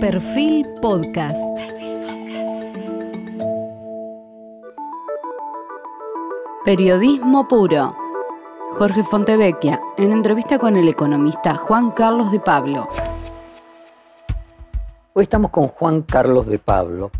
[0.00, 1.36] Perfil Podcast.
[6.64, 7.96] Periodismo puro.
[8.76, 12.86] Jorge Fontevecchia, en entrevista con el economista Juan Carlos de Pablo.
[15.14, 17.10] Hoy estamos con Juan Carlos de Pablo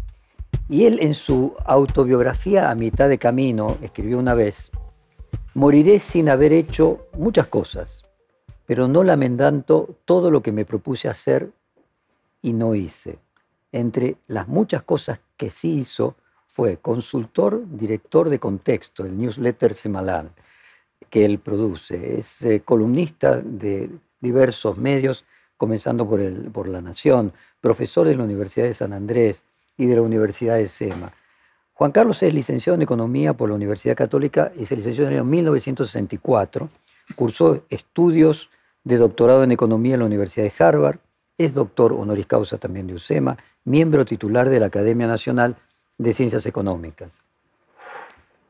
[0.69, 4.71] y él en su autobiografía a mitad de camino escribió una vez,
[5.55, 8.05] moriré sin haber hecho muchas cosas,
[8.67, 11.51] pero no lamentando todo lo que me propuse hacer
[12.43, 13.19] y no hice.
[13.73, 20.33] Entre las muchas cosas que sí hizo fue consultor, director de contexto, el newsletter semanal
[21.11, 22.19] que él produce.
[22.19, 25.25] Es eh, columnista de diversos medios,
[25.57, 29.43] comenzando por, el, por La Nación, profesor de la Universidad de San Andrés
[29.77, 31.13] y de la Universidad de SEMA.
[31.75, 35.15] Juan Carlos es licenciado en Economía por la Universidad Católica y se licenció en el
[35.19, 36.69] año 1964.
[37.15, 38.51] Cursó estudios
[38.83, 40.99] de doctorado en Economía en la Universidad de Harvard.
[41.39, 45.57] Es doctor honoris causa también de USEMA, miembro titular de la Academia Nacional
[45.97, 47.23] de Ciencias Económicas.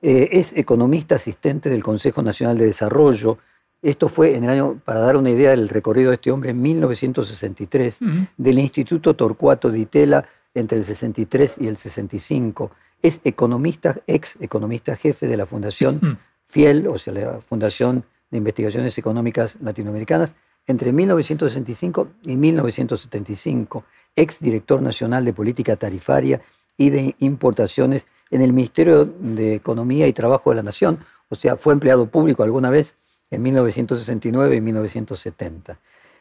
[0.01, 3.39] Eh, es economista asistente del Consejo Nacional de Desarrollo.
[3.83, 6.63] Esto fue en el año, para dar una idea del recorrido de este hombre, en
[6.63, 8.01] 1963,
[8.37, 12.71] del Instituto Torcuato Di Tella entre el 63 y el 65.
[13.03, 18.97] Es economista, ex economista jefe de la Fundación Fiel, o sea, la Fundación de Investigaciones
[18.99, 20.35] Económicas Latinoamericanas,
[20.69, 26.43] entre 1965 y 1975, ex director nacional de política tarifaria
[26.77, 30.99] y de importaciones en el Ministerio de Economía y Trabajo de la Nación,
[31.31, 32.97] o sea, fue empleado público alguna vez
[33.31, 35.79] en 1969 y 1970.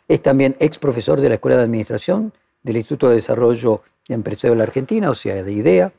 [0.08, 4.58] Es también ex profesor de la Escuela de Administración del Instituto de Desarrollo Empresario de
[4.60, 5.92] la Argentina, o sea, de IDEA.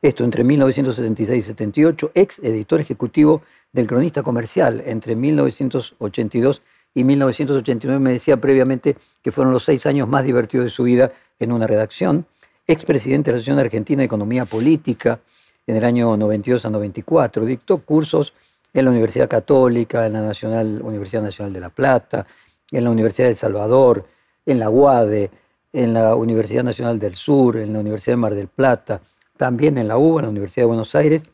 [0.00, 3.42] Esto entre 1976 y 78, ex editor ejecutivo
[3.72, 6.62] del Cronista Comercial entre 1982
[6.94, 8.00] y 1989.
[8.00, 11.66] Me decía previamente que fueron los seis años más divertidos de su vida en una
[11.66, 12.26] redacción.
[12.66, 15.20] Ex presidente de la Asociación Argentina de Economía Política
[15.66, 17.44] en el año 92 a 94.
[17.44, 18.32] Dictó cursos
[18.72, 22.26] en la Universidad Católica, en la Nacional, Universidad Nacional de La Plata,
[22.70, 24.06] en la Universidad de El Salvador,
[24.46, 25.30] en la UADE,
[25.72, 29.00] en la Universidad Nacional del Sur, en la Universidad de Mar del Plata,
[29.36, 31.24] también en la UBA, en la Universidad de Buenos Aires,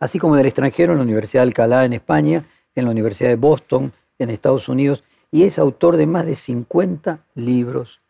[0.00, 2.44] así como en el extranjero, en la Universidad de Alcalá en España,
[2.74, 7.20] en la Universidad de Boston en Estados Unidos, y es autor de más de 50
[7.34, 8.00] libros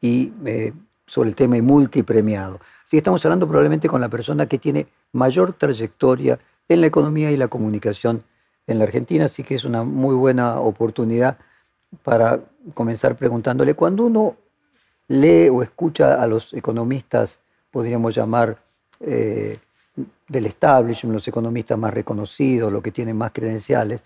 [0.00, 0.72] y, eh,
[1.06, 2.60] sobre el tema y multipremiado.
[2.82, 7.30] Así que estamos hablando probablemente con la persona que tiene mayor trayectoria en la economía
[7.30, 8.22] y la comunicación
[8.66, 11.38] en la Argentina, así que es una muy buena oportunidad
[12.02, 12.40] para
[12.74, 14.36] comenzar preguntándole, cuando uno
[15.08, 17.40] lee o escucha a los economistas,
[17.70, 18.58] podríamos llamar
[19.00, 19.56] eh,
[20.28, 24.04] del establishment, los economistas más reconocidos, los que tienen más credenciales,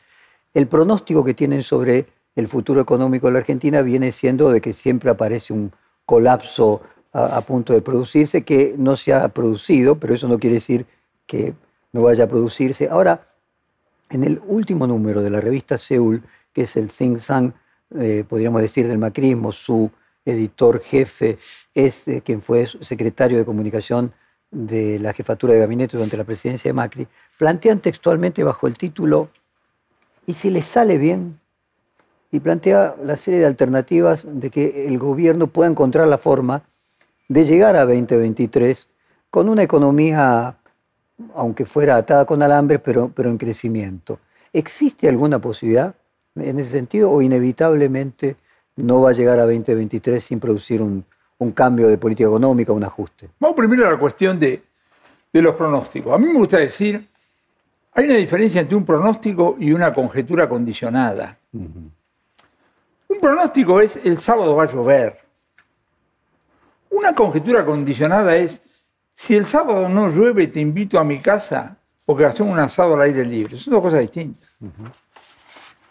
[0.55, 2.06] el pronóstico que tienen sobre
[2.37, 5.72] el futuro económico de la Argentina viene siendo de que siempre aparece un
[6.05, 10.87] colapso a, punto de producirse, que no se ha producido, pero eso no quiere decir
[11.27, 11.55] que
[11.93, 12.88] no vaya a producirse.
[12.88, 13.27] Ahora,
[14.11, 16.22] en el último número de la revista Seúl,
[16.53, 17.53] que es el Think Sang,
[17.99, 19.91] eh, podríamos decir, del macrismo, su
[20.25, 21.38] editor jefe
[21.75, 24.12] es eh, quien fue secretario de comunicación
[24.50, 29.31] de la jefatura de gabinete durante la presidencia de Macri, plantean textualmente bajo el título
[30.30, 31.41] ¿Y si le sale bien?
[32.30, 36.62] Y plantea la serie de alternativas de que el gobierno pueda encontrar la forma
[37.26, 38.86] de llegar a 2023
[39.28, 40.56] con una economía,
[41.34, 44.20] aunque fuera atada con alambres, pero, pero en crecimiento.
[44.52, 45.96] ¿Existe alguna posibilidad
[46.36, 48.36] en ese sentido o inevitablemente
[48.76, 51.04] no va a llegar a 2023 sin producir un,
[51.38, 53.30] un cambio de política económica, un ajuste?
[53.40, 54.62] Vamos primero a la cuestión de,
[55.32, 56.14] de los pronósticos.
[56.14, 57.09] A mí me gusta decir
[57.92, 61.38] hay una diferencia entre un pronóstico y una conjetura condicionada.
[61.52, 61.92] Un
[63.20, 65.18] pronóstico es el sábado va a llover.
[66.90, 68.62] Una conjetura condicionada es
[69.14, 73.02] si el sábado no llueve te invito a mi casa porque hacemos un asado al
[73.02, 73.58] aire libre.
[73.58, 74.48] Son dos cosas distintas.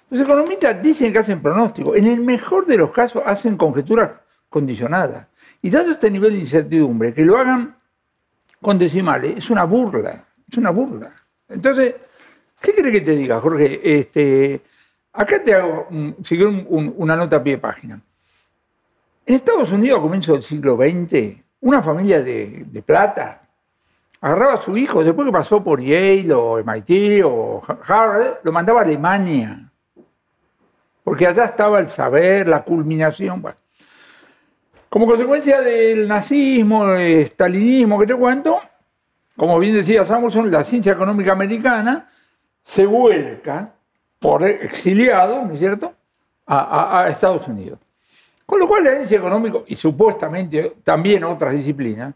[0.10, 1.96] Los economistas dicen que hacen pronósticos.
[1.98, 4.12] En el mejor de los casos hacen conjeturas
[4.50, 5.28] condicionadas.
[5.62, 7.76] Y dado este nivel de incertidumbre, que lo hagan
[8.62, 10.26] con decimales, es una burla.
[10.50, 11.14] Es una burla.
[11.50, 11.96] Entonces,
[12.62, 13.82] ¿qué quiere que te diga, Jorge?
[13.84, 14.62] Este,
[15.14, 18.02] acá te hago una nota a pie de página.
[19.26, 23.42] En Estados Unidos, a comienzos del siglo XX, una familia de, plata
[24.22, 28.82] agarraba a su hijo, después que pasó por Yale o MIT o Harvard, lo mandaba
[28.82, 29.72] a Alemania.
[31.04, 33.42] Porque allá estaba el saber, la culminación.
[34.90, 38.60] Como consecuencia del nazismo, el stalinismo, que te cuento,
[39.40, 42.10] como bien decía Samuelson, la ciencia económica americana
[42.62, 43.72] se vuelca
[44.20, 45.94] por exiliado, ¿no es cierto?,
[46.46, 47.80] a, Estados Unidos.
[48.46, 52.14] Con lo cual el análisis económico, y supuestamente también otras disciplinas,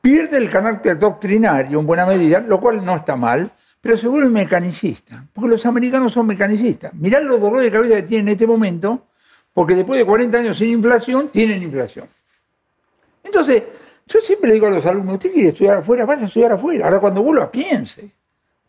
[0.00, 3.48] pierde el carácter doctrinario en buena medida, lo cual no está mal,
[3.80, 6.92] pero se vuelve mecanicista, porque los americanos son mecanicistas.
[6.94, 9.06] Mirá los dolores de cabeza que tienen en este momento,
[9.54, 12.08] porque después de 40 años sin inflación, tienen inflación.
[13.22, 13.62] Entonces,
[14.10, 16.86] yo siempre le digo a los alumnos, usted quiere estudiar afuera, vaya a estudiar afuera.
[16.86, 18.10] Ahora cuando vuelva, piense,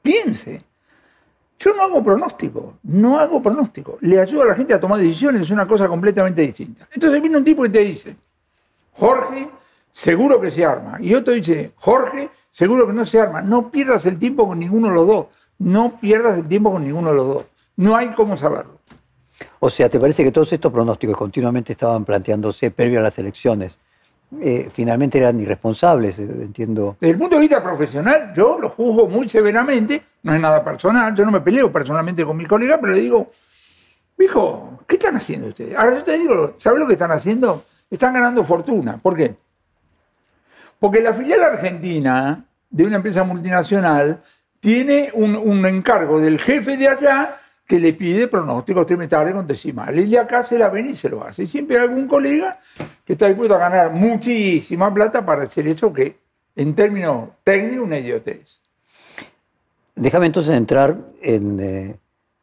[0.01, 0.63] piense.
[1.57, 3.97] Yo no hago pronóstico, no hago pronóstico.
[4.01, 6.87] Le ayudo a la gente a tomar decisiones, es una cosa completamente distinta.
[6.91, 8.15] Entonces viene un tipo y te dice,
[8.93, 9.49] Jorge,
[9.91, 10.97] seguro que se arma.
[11.01, 13.41] Y otro dice, Jorge, seguro que no se arma.
[13.41, 15.25] No pierdas el tiempo con ninguno de los dos.
[15.57, 17.45] No pierdas el tiempo con ninguno de los dos.
[17.77, 18.79] No hay cómo saberlo.
[19.59, 23.79] O sea, ¿te parece que todos estos pronósticos continuamente estaban planteándose previo a las elecciones?
[24.39, 26.95] Eh, finalmente eran irresponsables, eh, entiendo.
[26.99, 31.13] Desde el punto de vista profesional, yo lo juzgo muy severamente, no es nada personal,
[31.13, 33.31] yo no me peleo personalmente con mi colega, pero le digo,
[34.17, 35.75] hijo, ¿qué están haciendo ustedes?
[35.77, 37.65] Ahora yo te digo, ¿sabes lo que están haciendo?
[37.89, 38.97] Están ganando fortuna.
[38.97, 39.35] ¿Por qué?
[40.79, 44.21] Porque la filial argentina de una empresa multinacional
[44.61, 47.40] tiene un, encargo del jefe de allá
[47.71, 50.05] que le pide pronósticos trimestrales con decimales.
[50.05, 51.43] Y acá se la ven y se lo hace.
[51.43, 52.59] Y siempre hay algún colega
[53.05, 56.17] que está dispuesto a ganar muchísima plata para hacer eso que,
[56.53, 58.59] en términos técnicos, una idiotez.
[59.95, 61.95] Déjame entonces entrar en, eh,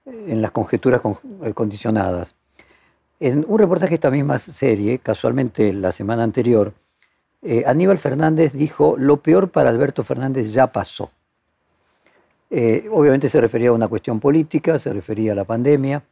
[0.07, 1.03] en las conjeturas
[1.43, 2.35] eh, condicionadas.
[3.21, 6.73] En un reportaje de esta misma serie, casualmente la semana anterior,
[7.43, 11.11] eh, Aníbal Fernández dijo, lo peor para Alberto Fernández ya pasó.
[12.51, 16.03] Eh, obviamente se refería a una cuestión política, se refería a la pandemia,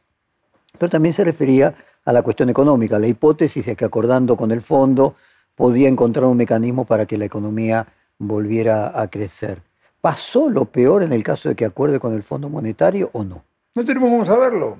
[0.77, 1.73] pero también se refería
[2.05, 5.15] a la cuestión económica, la hipótesis de que acordando con el fondo
[5.55, 7.87] podía encontrar un mecanismo para que la economía
[8.19, 9.61] volviera a crecer.
[9.99, 13.43] ¿Pasó lo peor en el caso de que acuerde con el Fondo Monetario o no?
[13.73, 14.77] No tenemos cómo saberlo.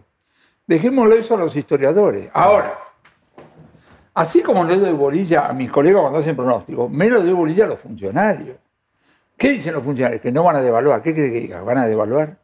[0.67, 2.29] Dejémoslo eso a los historiadores.
[2.33, 2.77] Ahora,
[4.17, 7.67] Así como le doy bolilla a mis colegas cuando hacen pronósticos, menos doy bolilla a
[7.67, 8.57] los funcionarios.
[9.37, 10.21] ¿Qué dicen los funcionarios?
[10.21, 11.01] Que no van a devaluar.
[11.01, 11.61] ¿Qué cree que diga?
[11.61, 12.37] ¿Van a devaluar?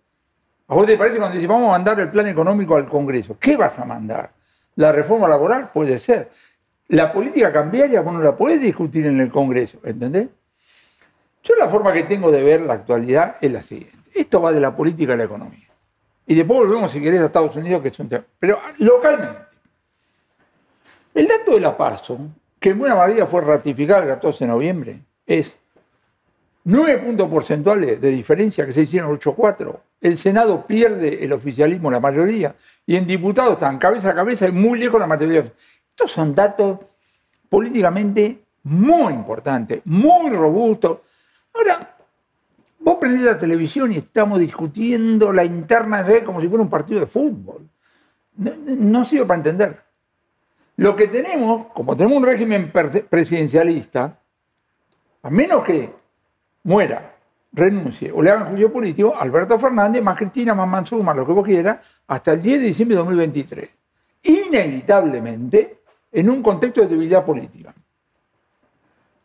[0.67, 3.37] ¿A vos te parece cuando dicen vamos a mandar el plan económico al Congreso?
[3.39, 4.31] ¿Qué vas a mandar?
[4.75, 5.71] ¿La reforma laboral?
[5.71, 6.29] Puede ser.
[6.89, 10.29] La política cambiaria vos no la podés discutir en el Congreso, ¿entendés?
[11.43, 13.97] Yo la forma que tengo de ver la actualidad es la siguiente.
[14.13, 15.67] Esto va de la política a la economía.
[16.25, 18.23] Y después volvemos, si querés, a Estados Unidos, que es un tema.
[18.39, 19.41] Pero localmente.
[21.13, 22.17] El dato de la PASO,
[22.59, 25.55] que en buena medida fue ratificado el 14 de noviembre, es
[26.65, 29.79] 9 puntos porcentuales de diferencia que se hicieron 8-4.
[29.99, 32.55] El Senado pierde el oficialismo, la mayoría,
[32.85, 35.51] y en diputados están cabeza a cabeza y muy lejos la mayoría.
[35.89, 36.79] Estos son datos
[37.49, 40.99] políticamente muy importantes, muy robustos.
[41.53, 41.97] Ahora,
[42.79, 47.01] vos prendés la televisión y estamos discutiendo la interna de como si fuera un partido
[47.01, 47.67] de fútbol.
[48.35, 49.81] No sirve para entender.
[50.77, 54.17] Lo que tenemos, como tenemos un régimen presidencialista,
[55.21, 56.02] a menos que
[56.63, 57.15] muera,
[57.51, 61.45] renuncie o le hagan juicio político, Alberto Fernández, más Cristina, más Mansur, lo que vos
[61.45, 61.77] quieras,
[62.07, 63.69] hasta el 10 de diciembre de 2023.
[64.23, 65.79] Inevitablemente
[66.11, 67.73] en un contexto de debilidad política.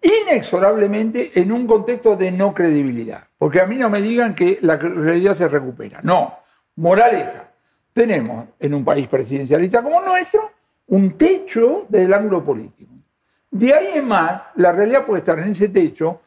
[0.01, 3.25] Inexorablemente en un contexto de no credibilidad.
[3.37, 6.01] Porque a mí no me digan que la realidad se recupera.
[6.03, 6.39] No.
[6.77, 7.51] Moraleja.
[7.93, 10.53] Tenemos en un país presidencialista como nuestro
[10.87, 12.93] un techo desde el ángulo político.
[13.51, 16.21] De ahí en más, la realidad puede estar en ese techo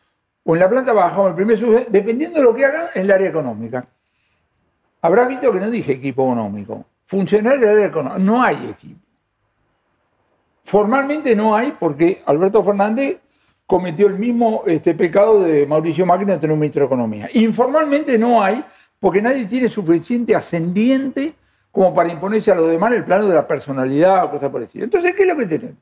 [0.44, 2.88] o en la planta baja o en el primer sub, dependiendo de lo que hagan
[2.94, 3.86] en el área económica.
[5.02, 6.86] Habrás visto que no dije equipo económico.
[7.06, 8.20] Funcionar del área económica.
[8.20, 9.00] No hay equipo.
[10.64, 13.20] Formalmente no hay porque Alberto Fernández
[13.66, 17.30] cometió el mismo este, pecado de Mauricio Macri de tener un ministro de Economía.
[17.34, 18.64] Informalmente no hay
[19.00, 21.34] porque nadie tiene suficiente ascendiente
[21.72, 24.84] como para imponerse a los demás el plano de la personalidad o cosas por decir.
[24.84, 25.78] Entonces, ¿qué es lo que tenemos?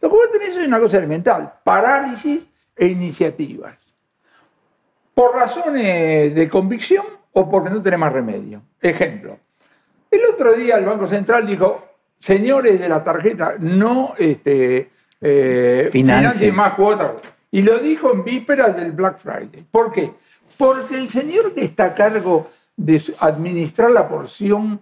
[0.00, 2.49] Lo que vos tenés es una cosa elemental, parálisis
[2.80, 3.76] e iniciativas.
[5.14, 8.62] Por razones de convicción o porque no tenés más remedio.
[8.80, 9.38] Ejemplo,
[10.10, 11.86] el otro día el Banco Central dijo,
[12.18, 17.12] señores de la tarjeta, no este, eh, financien más cuotas.
[17.50, 19.66] Y lo dijo en vísperas del Black Friday.
[19.70, 20.12] ¿Por qué?
[20.56, 24.80] Porque el señor que está a cargo de administrar la porción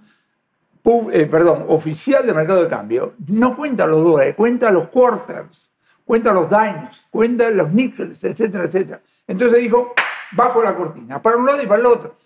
[1.13, 5.68] eh, perdón, oficial del mercado de cambio, no cuenta los dólares, cuenta los quarters,
[6.09, 9.03] cuenta los dimes, cuenta los nickels, etcétera, etcétera.
[9.27, 9.93] Entonces dijo,
[10.33, 12.17] bajo la cortina, para un lado y para el otro.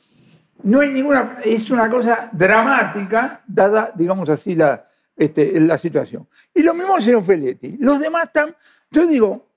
[0.62, 4.86] No hay ninguna, es una cosa dramática, dada, digamos así, la,
[5.16, 6.28] este, la situación.
[6.54, 7.76] Y lo mismo señor Feletti.
[7.78, 8.54] Los demás están,
[8.88, 9.48] yo digo,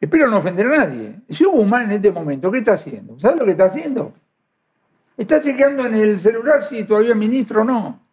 [0.00, 1.16] espero no ofender a nadie.
[1.28, 3.18] Si hubo mal en este momento, ¿qué está haciendo?
[3.18, 4.14] ¿Sabes lo que está haciendo?
[5.16, 8.03] Está chequeando en el celular si todavía ministro o no.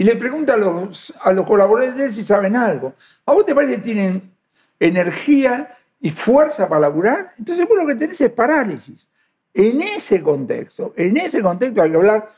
[0.00, 2.94] Y le pregunta a los, a los colaboradores de él si saben algo.
[3.26, 4.30] ¿A vos te parece que tienen
[4.78, 7.34] energía y fuerza para laburar?
[7.38, 9.06] Entonces vos lo que tenés es parálisis.
[9.52, 12.30] En ese contexto, en ese contexto hay que hablar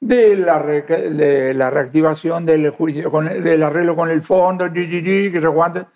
[0.00, 2.66] de la, de la reactivación del
[3.62, 5.86] arreglo con el fondo, que se aguante,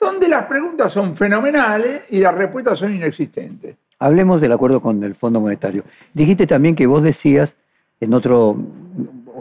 [0.00, 3.76] donde las preguntas son fenomenales y las respuestas son inexistentes.
[4.00, 5.84] Hablemos del acuerdo con el Fondo Monetario.
[6.14, 7.54] Dijiste también que vos decías
[8.00, 8.56] en otro,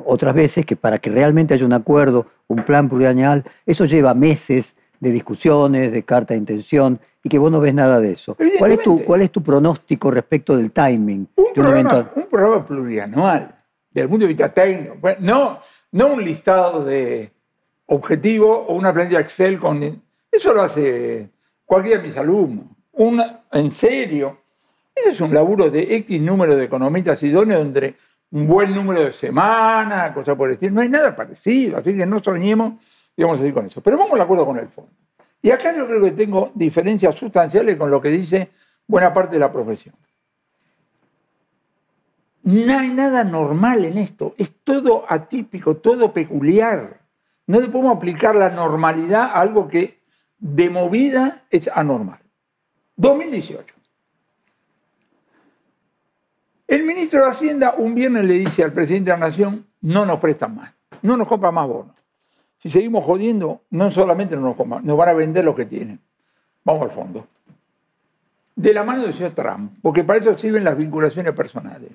[0.06, 4.76] otras veces que para que realmente haya un acuerdo, un plan plurianual, eso lleva meses
[5.00, 8.36] de discusiones, de carta de intención, y que vos no ves nada de eso.
[8.60, 11.28] ¿Cuál es tu, cuál es tu pronóstico respecto del timing?
[11.36, 13.56] Un, programa, un programa plurianual,
[13.90, 15.60] desde el punto de vista técnico, no,
[15.92, 17.32] no un listado de
[17.88, 20.02] objetivos o una planilla Excel con...
[20.32, 21.30] Eso lo hace
[21.66, 22.66] cualquiera de mis alumnos.
[23.52, 24.38] en serio,
[24.96, 27.96] ese es un laburo de X número de economistas idóneos donde
[28.34, 30.74] un buen número de semanas, cosas por el estilo.
[30.74, 32.74] No hay nada parecido, así que no soñemos
[33.16, 33.80] y vamos a seguir con eso.
[33.82, 34.92] Pero vamos de acuerdo con el fondo.
[35.40, 38.50] Y acá yo creo que tengo diferencias sustanciales con lo que dice
[38.88, 39.94] buena parte de la profesión.
[42.42, 47.02] No hay nada normal en esto, es todo atípico, todo peculiar.
[47.46, 50.00] No le podemos aplicar la normalidad a algo que
[50.40, 52.20] de movida es anormal.
[52.96, 53.73] 2018.
[56.74, 60.20] El ministro de Hacienda un viernes le dice al presidente de la Nación, no nos
[60.20, 61.96] prestan más, no nos compran más bonos.
[62.58, 66.00] Si seguimos jodiendo, no solamente no nos compran, nos van a vender lo que tienen.
[66.64, 67.28] Vamos al fondo.
[68.56, 71.92] De la mano del señor Trump, porque para eso sirven las vinculaciones personales.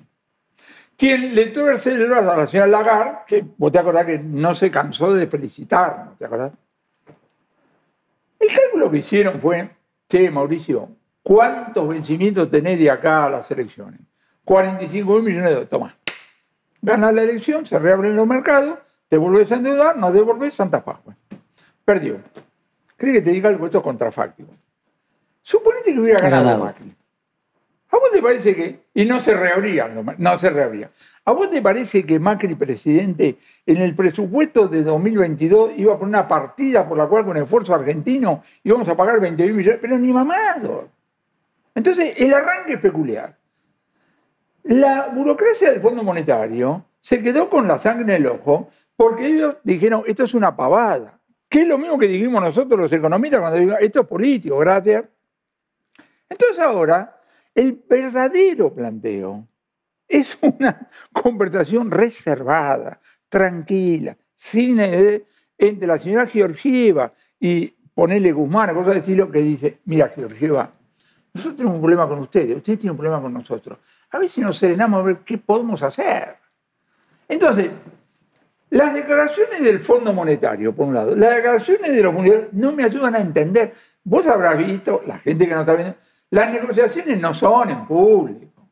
[0.95, 4.71] Quien le tuvo el a la señora Lagarde, que vos te acordás que no se
[4.71, 6.53] cansó de felicitar, ¿te acordás?
[8.39, 9.71] El cálculo que hicieron fue,
[10.07, 10.87] che, Mauricio,
[11.21, 13.99] ¿cuántos vencimientos tenés de acá a las elecciones?
[14.49, 15.69] 45 mil millones de dólares.
[15.69, 15.95] Toma.
[16.81, 21.15] Ganas la elección, se reabren los mercados, te vuelves a endeudar, no devolves Santa Pascua.
[21.85, 22.17] Perdió.
[22.97, 23.67] ¿Crees que te diga algo?
[23.67, 24.51] Esto es contrafáctico.
[25.43, 26.95] Suponete que hubiera ganado Macri.
[27.91, 28.79] ¿A vos te parece que.?
[28.95, 29.87] Y no se reabría,
[30.17, 30.89] no se reabría.
[31.25, 33.37] ¿A vos te parece que Macri, presidente,
[33.67, 37.75] en el presupuesto de 2022 iba a poner una partida por la cual con esfuerzo
[37.75, 39.79] argentino íbamos a pagar 20 mil millones?
[39.79, 40.89] Pero ni mamado.
[41.75, 43.38] Entonces, el arranque es peculiar.
[44.69, 49.55] La burocracia del Fondo Monetario se quedó con la sangre en el ojo porque ellos
[49.63, 51.19] dijeron, esto es una pavada.
[51.49, 55.05] Que es lo mismo que dijimos nosotros los economistas cuando dijimos, esto es político, gracias.
[56.29, 57.19] Entonces ahora,
[57.55, 59.47] el verdadero planteo
[60.07, 65.23] es una conversación reservada, tranquila, sin, eh,
[65.57, 70.73] entre la señora Georgieva y ponerle Guzmán, cosa de estilo que dice, mira Georgieva,
[71.33, 73.77] nosotros tenemos un problema con ustedes, ustedes tienen un problema con nosotros.
[74.11, 76.35] A ver si nos serenamos a ver qué podemos hacer.
[77.27, 77.69] Entonces,
[78.71, 82.83] las declaraciones del Fondo Monetario, por un lado, las declaraciones de los mundiales no me
[82.83, 83.73] ayudan a entender.
[84.03, 85.95] Vos habrás visto, la gente que no está viendo,
[86.31, 88.67] las negociaciones no son en público.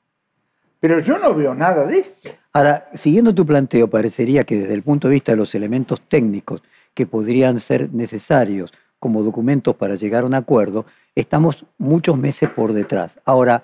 [0.79, 2.29] Pero yo no veo nada de esto.
[2.53, 6.61] Ahora, siguiendo tu planteo, parecería que desde el punto de vista de los elementos técnicos
[6.93, 10.85] que podrían ser necesarios como documentos para llegar a un acuerdo,
[11.15, 13.11] estamos muchos meses por detrás.
[13.25, 13.63] Ahora,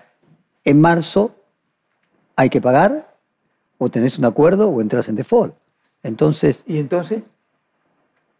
[0.63, 1.35] en marzo
[2.35, 3.15] hay que pagar,
[3.77, 5.55] o tenés un acuerdo, o entras en default.
[6.03, 6.63] Entonces.
[6.67, 7.23] ¿Y entonces?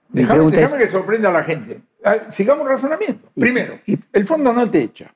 [0.09, 1.81] Déjame, que sorprenda a la gente.
[2.03, 3.29] Ah, sigamos razonamiento.
[3.33, 3.79] Primero,
[4.11, 5.13] el fondo no te echa.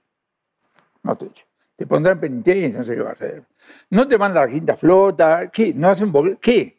[1.03, 1.45] No te echa.
[1.75, 3.43] Te pondrá en penitencia, no sé qué va a hacer.
[3.91, 5.51] No te manda la quinta flota.
[5.51, 5.73] ¿Qué?
[5.75, 6.77] ¿No hacen ¿Qué?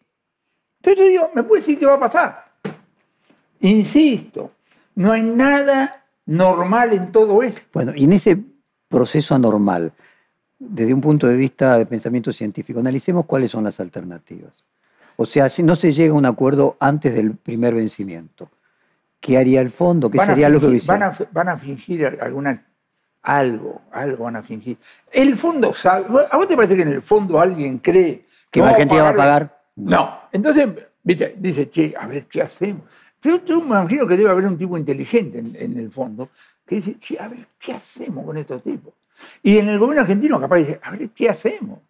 [0.81, 2.45] Entonces yo digo, ¿me puede decir qué va a pasar?
[3.61, 4.51] Insisto,
[4.99, 7.61] no hay nada normal en todo esto.
[7.73, 8.37] Bueno, y en ese
[8.89, 9.93] proceso anormal,
[10.59, 14.53] desde un punto de vista de pensamiento científico, analicemos cuáles son las alternativas.
[15.15, 18.51] O sea, si no se llega a un acuerdo antes del primer vencimiento,
[19.21, 20.11] ¿qué haría el fondo?
[20.11, 22.65] ¿Qué sería lo que van a, van a fingir alguna
[23.23, 24.79] algo, algo van a fingir.
[25.13, 28.75] El fondo sabe, ¿a vos te parece que en el fondo alguien cree que, la
[28.75, 29.59] gente va a pagar?
[29.77, 30.23] No.
[30.33, 30.69] Entonces,
[31.05, 32.83] viste, dice, che, a ver, ¿qué hacemos?
[33.23, 36.29] Yo, me imagino que debe haber un tipo inteligente en, el fondo
[36.67, 38.95] que dice, che, a ver, ¿qué hacemos con estos tipos?
[39.43, 41.81] Y en el gobierno argentino capaz dice, a ver, ¿qué hacemos?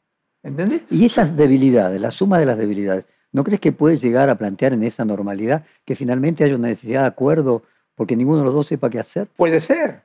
[0.42, 0.82] ¿Entendés?
[0.90, 4.72] Y esas debilidades, la suma de las debilidades, ¿no crees que puede llegar a plantear
[4.72, 7.62] en esa normalidad que finalmente haya una necesidad de acuerdo
[7.94, 9.28] porque ninguno de los dos sepa qué hacer?
[9.36, 10.00] Puede ser,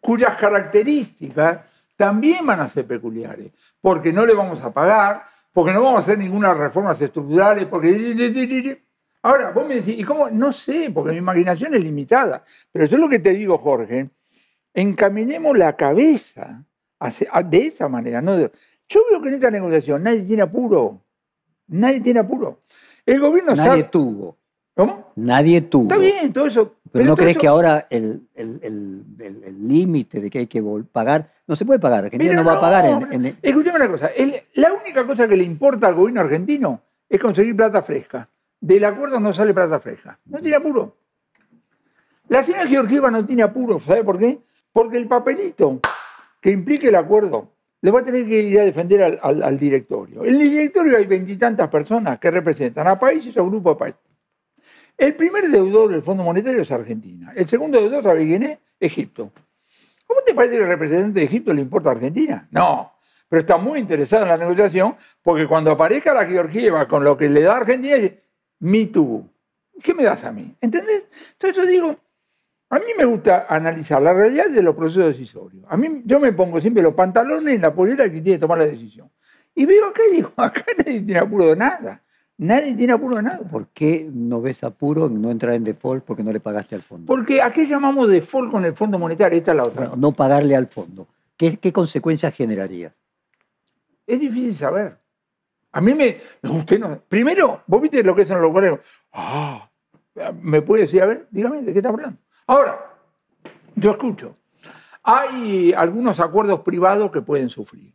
[0.00, 1.60] cuyas características
[1.96, 6.02] también van a ser peculiares, porque no le vamos a pagar, porque no vamos a
[6.02, 8.85] hacer ninguna reformas estructurales, porque...
[9.26, 10.30] Ahora, vos me decís, ¿y cómo?
[10.30, 12.44] No sé, porque mi imaginación es limitada.
[12.70, 14.08] Pero yo lo que te digo, Jorge,
[14.72, 16.62] encaminemos la cabeza
[17.44, 18.22] de esa manera.
[18.22, 18.38] ¿no?
[18.38, 21.00] Yo veo que en esta negociación nadie tiene apuro.
[21.68, 22.60] Nadie tiene apuro.
[23.04, 23.82] El gobierno Nadie sabe.
[23.84, 24.36] tuvo.
[24.74, 25.10] ¿Cómo?
[25.16, 25.84] Nadie tuvo.
[25.84, 26.74] Está bien, todo eso.
[26.92, 30.46] Pero, ¿no crees eso- que ahora el el- el- el- el límite de que hay
[30.46, 33.26] que pagar, no se puede pagar, Argentina Pero no va a pagar en, no, en-
[33.26, 34.10] en- Escuchame una cosa.
[34.54, 38.28] la única cosa que le importa al gobierno argentino es conseguir plata fresca.
[38.60, 40.18] Del acuerdo no sale plata fresca.
[40.26, 40.96] No tiene apuro.
[42.28, 43.78] La señora Georgieva no tiene apuro.
[43.80, 44.38] ¿Sabe por qué?
[44.72, 45.80] Porque el papelito
[46.40, 50.24] que implique el acuerdo le va a tener que ir a defender al, directorio.
[50.24, 54.00] En el directorio hay veintitantas personas que representan a países o grupos de países.
[54.98, 57.32] El primer deudor del Fondo Monetario es Argentina.
[57.36, 58.58] El segundo deudor, ¿sabe quién es?
[58.80, 59.30] Egipto.
[60.06, 62.48] ¿Cómo te parece que el representante de Egipto le importa a Argentina?
[62.50, 62.92] No,
[63.28, 67.28] pero está muy interesado en la negociación porque cuando aparezca la Georgieva con lo que
[67.28, 68.22] le da a Argentina, dice,
[68.60, 69.28] me too.
[69.82, 70.54] ¿Qué me das a mí?
[70.60, 71.04] ¿Entendés?
[71.32, 71.96] Entonces yo digo,
[72.68, 75.64] a mí me gusta analizar la realidad de los procesos decisorios.
[75.68, 78.58] A mí, yo me pongo siempre los pantalones en la polera que tiene que tomar
[78.58, 79.08] la decisión.
[79.54, 82.02] Y veo acá y digo, acá nadie tiene apuro de nada.
[82.38, 83.38] Nadie tiene apuro de nada.
[83.48, 86.82] ¿Por qué no ves apuro en no entrar en default porque no le pagaste al
[86.82, 87.06] fondo?
[87.06, 89.38] Porque ¿a qué llamamos default con el Fondo Monetario?
[89.38, 89.88] Esta es la otra.
[89.88, 91.06] Bueno, no pagarle al fondo.
[91.38, 92.92] ¿Qué, qué consecuencias generaría?
[94.06, 94.98] Es difícil saber.
[95.76, 96.22] A mí me.
[96.42, 96.98] Usted no.
[97.06, 98.80] Primero, vos viste lo que son los colegas.
[99.12, 99.68] Ah,
[100.40, 101.02] ¿me puede decir?
[101.02, 102.18] A ver, dígame, ¿de qué está hablando?
[102.46, 102.94] Ahora,
[103.74, 104.34] yo escucho.
[105.02, 107.92] Hay algunos acuerdos privados que pueden sufrir.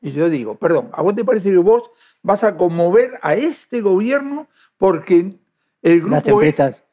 [0.00, 1.90] Y yo digo, perdón, ¿a vos te parece que vos
[2.22, 5.32] vas a conmover a este gobierno porque
[5.82, 6.84] el Las grupo E- empresas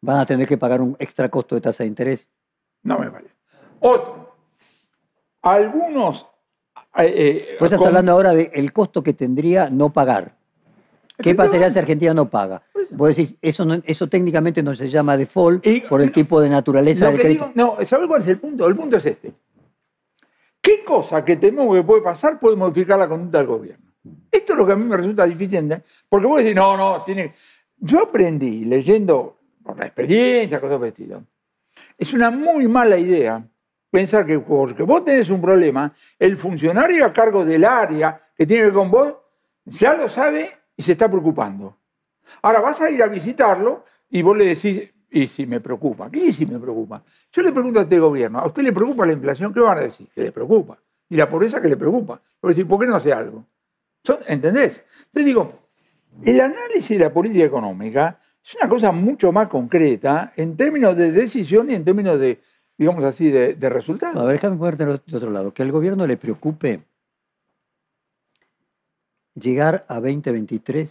[0.00, 2.26] van a tener que pagar un extra costo de tasa de interés.
[2.82, 3.34] No me parece.
[3.80, 4.34] Otro.
[5.42, 6.26] Algunos.
[6.96, 10.36] Eh, Vos estás con- hablando ahora del costo que tendría no pagar.
[11.20, 12.62] ¿Qué pasaría si Argentina no paga?
[12.90, 16.48] Vos decís, eso, no- eso técnicamente no se llama default Y- por el tipo de
[16.48, 17.46] naturaleza del crédito.
[17.54, 18.66] digo, no, ¿sabes cuál es el punto?
[18.66, 19.32] El punto es este.
[20.60, 23.90] ¿Qué cosa que tememos que puede pasar puede modificar la conducta del gobierno?
[24.30, 25.68] Esto es lo que a mí me resulta difícil,
[26.08, 27.32] porque vos decís, no, no, tiene...
[27.78, 31.22] Yo aprendí leyendo por la experiencia, cosas estilo.
[31.96, 33.44] Es una muy mala idea
[33.90, 38.62] pensar que porque vos tenés un problema, el funcionario a cargo del área que tiene
[38.62, 39.14] que ver con vos
[39.64, 41.76] ya lo sabe y se está preocupando.
[42.42, 46.32] Ahora vas a ir a visitarlo y vos le decís, y si me preocupa, ¿qué
[46.32, 47.02] si me preocupa?
[47.32, 49.52] Yo le pregunto a este gobierno, ¿a usted le preocupa la inflación?
[49.52, 50.08] ¿Qué van a decir?
[50.14, 50.78] Que le preocupa.
[51.08, 52.20] Y la pobreza que le preocupa.
[52.38, 53.44] Porque decir, ¿por qué no hace algo?
[54.26, 54.82] ¿Entendés?
[55.06, 55.52] Entonces digo,
[56.24, 61.12] el análisis de la política económica es una cosa mucho más concreta en términos de
[61.12, 62.40] decisión y en términos de,
[62.78, 64.16] digamos así, de, de resultados.
[64.16, 65.52] A ver, déjame ponerte de otro lado.
[65.52, 66.80] Que al gobierno le preocupe
[69.34, 70.88] llegar a 2023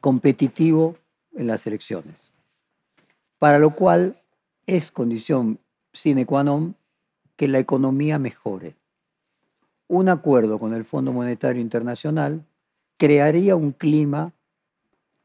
[0.00, 0.96] competitivo
[1.34, 2.32] en las elecciones.
[3.38, 4.16] Para lo cual
[4.66, 5.58] es condición
[5.92, 6.76] sine qua non
[7.36, 8.74] que la economía mejore.
[9.88, 12.44] Un acuerdo con el Fondo Monetario Internacional
[12.98, 14.32] crearía un clima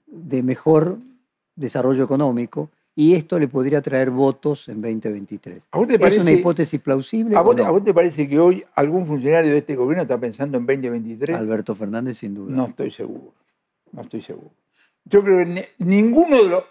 [0.07, 0.97] de mejor
[1.55, 5.61] desarrollo económico y esto le podría traer votos en 2023.
[5.71, 7.35] ¿A vos te ¿Es una parece, hipótesis plausible?
[7.35, 7.65] a vos, no?
[7.65, 11.35] a vos te parece que hoy algún funcionario de este gobierno está pensando en 2023?
[11.37, 12.53] Alberto Fernández, sin duda.
[12.55, 13.33] No estoy seguro.
[13.91, 14.51] No estoy seguro.
[15.05, 16.63] Yo creo que ni- ninguno de los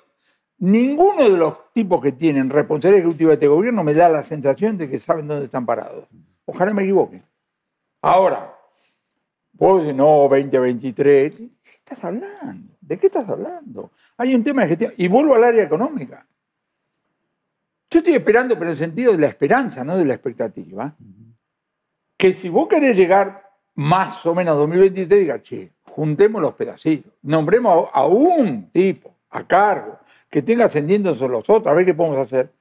[0.58, 4.78] ninguno de los tipos que tienen responsabilidad ejecutiva de este gobierno me da la sensación
[4.78, 6.06] de que saben dónde están parados.
[6.44, 7.22] Ojalá me equivoque.
[8.00, 8.54] Ahora,
[9.54, 11.38] vos decís, no, 2023.
[11.38, 12.71] ¿De qué estás hablando?
[12.92, 13.90] ¿De qué estás hablando?
[14.18, 14.92] Hay un tema de gestión.
[14.98, 16.26] Y vuelvo al área económica.
[17.88, 20.94] Yo estoy esperando, pero en el sentido de la esperanza, no de la expectativa
[22.18, 27.10] que si vos querés llegar más o menos a 2023, diga, che, juntemos los pedacitos,
[27.22, 31.86] nombremos a, a un tipo a cargo que tenga ascendiendo sobre los otros, a ver
[31.86, 32.52] qué podemos hacer,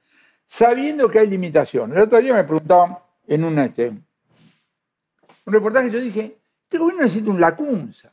[0.46, 1.94] sabiendo que hay limitaciones.
[1.94, 7.30] El otro día me preguntaban en un, este, un reportaje, yo dije, este gobierno necesita
[7.30, 8.10] un lacunza.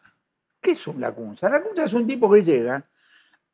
[0.62, 1.50] ¿Qué es un lacunza?
[1.50, 2.84] Lacunza es un tipo que llega,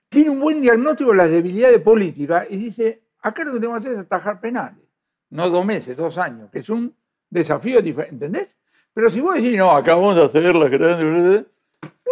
[0.09, 3.87] tiene un buen diagnóstico de las debilidades políticas y dice, acá lo que tenemos que
[3.89, 4.83] hacer es atajar penales.
[5.29, 6.93] No dos meses, dos años, que es un
[7.29, 8.55] desafío diferente, ¿entendés?
[8.93, 11.45] Pero si vos decís, no, acá vamos a hacer las grandes...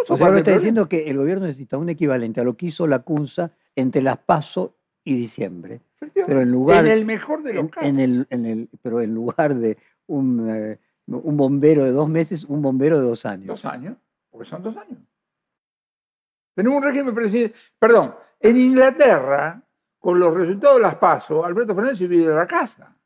[0.06, 2.98] O sea, está diciendo que el gobierno necesita un equivalente a lo que hizo la
[2.98, 5.80] CUNSA entre las PASO y diciembre.
[6.14, 7.88] Pero en lugar, En el mejor de los casos.
[7.88, 12.44] en el, en el, pero en lugar de un, eh, un bombero de dos meses,
[12.44, 13.46] un bombero de dos años.
[13.46, 13.96] Dos años,
[14.34, 14.98] porque son dos años.
[16.56, 17.60] Tenemos un régimen presidencial.
[17.78, 19.62] Perdón, en Inglaterra,
[20.00, 22.96] con los resultados de las PASO, Alberto Fernández vive de la casa.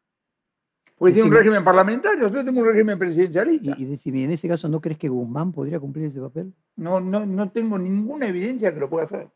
[0.97, 3.75] Porque tiene un régimen parlamentario, nosotros tenemos un régimen presidencialista.
[3.79, 6.53] Y, y decime, en ese caso, ¿no crees que Guzmán podría cumplir ese papel?
[6.77, 9.29] No, no, no tengo ninguna evidencia que lo pueda hacer.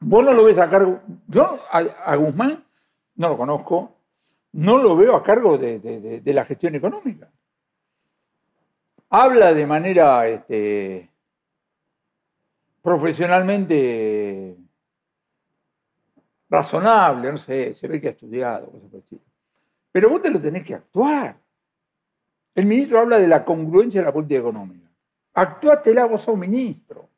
[0.00, 1.00] Vos no lo ves a cargo.
[1.28, 2.64] Yo a, a Guzmán
[3.16, 3.94] no lo conozco,
[4.52, 7.28] no lo veo a cargo de, de- de- de la gestión económica.
[9.12, 11.10] Habla de manera este,
[12.80, 14.56] profesionalmente
[16.48, 19.20] razonable, no sé, se ve que ha estudiado, cosas por el.
[19.92, 21.36] Pero vos te lo tenés que actuar.
[22.54, 24.88] El ministro habla de la congruencia de la política económica.
[25.34, 27.10] Actuátela, vos sos ministro.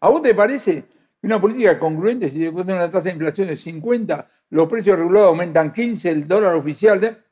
[0.00, 0.84] ¿A vos te parece
[1.22, 5.28] una política congruente, si después tenés una tasa de inflación de 50, los precios regulados
[5.28, 7.23] aumentan 15, el dólar oficial de...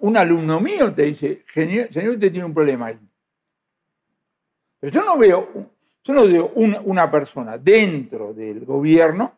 [0.00, 2.98] Un alumno mío te dice, señor, usted tiene un problema ahí.
[4.80, 5.48] Pero yo no veo,
[6.04, 9.32] yo no veo una, una persona dentro del gobierno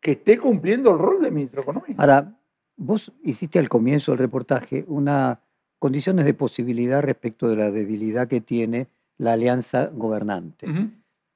[0.00, 2.00] que esté cumpliendo el rol de ministro económico.
[2.00, 2.32] Ahora,
[2.76, 5.40] vos hiciste al comienzo del reportaje una
[5.78, 10.66] condiciones de posibilidad respecto de la debilidad que tiene la alianza gobernante.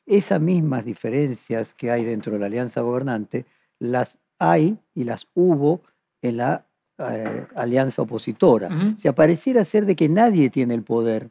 [0.07, 3.45] Esas mismas diferencias que hay dentro de la alianza gobernante
[3.79, 5.83] las hay y las hubo
[6.23, 6.67] en la
[7.01, 8.69] eh, alianza opositora.
[8.69, 9.01] Ujú.
[9.01, 11.31] Se pareciera ser de que nadie tiene el poder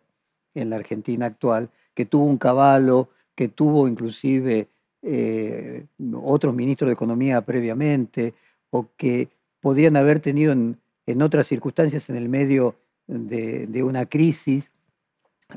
[0.55, 4.67] en la Argentina actual, que tuvo un caballo, que tuvo inclusive
[5.01, 8.33] eh, otros ministros de Economía previamente,
[8.71, 9.29] o que
[9.61, 12.75] podrían haber tenido en, en otras circunstancias en el medio
[13.07, 14.69] de, de una crisis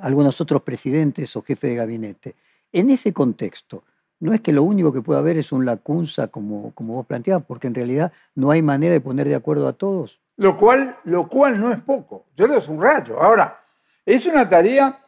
[0.01, 2.35] algunos otros presidentes o jefes de gabinete.
[2.73, 3.85] En ese contexto,
[4.23, 7.45] no es que lo único que puede haber es un lacunza como, como vos planteabas,
[7.45, 10.17] porque en realidad no hay manera de poner de acuerdo a todos.
[10.37, 12.27] Lo cual, lo cual no es poco.
[12.37, 13.21] Yo lo subrayo.
[13.21, 13.59] Ahora,
[14.07, 15.01] es una tarea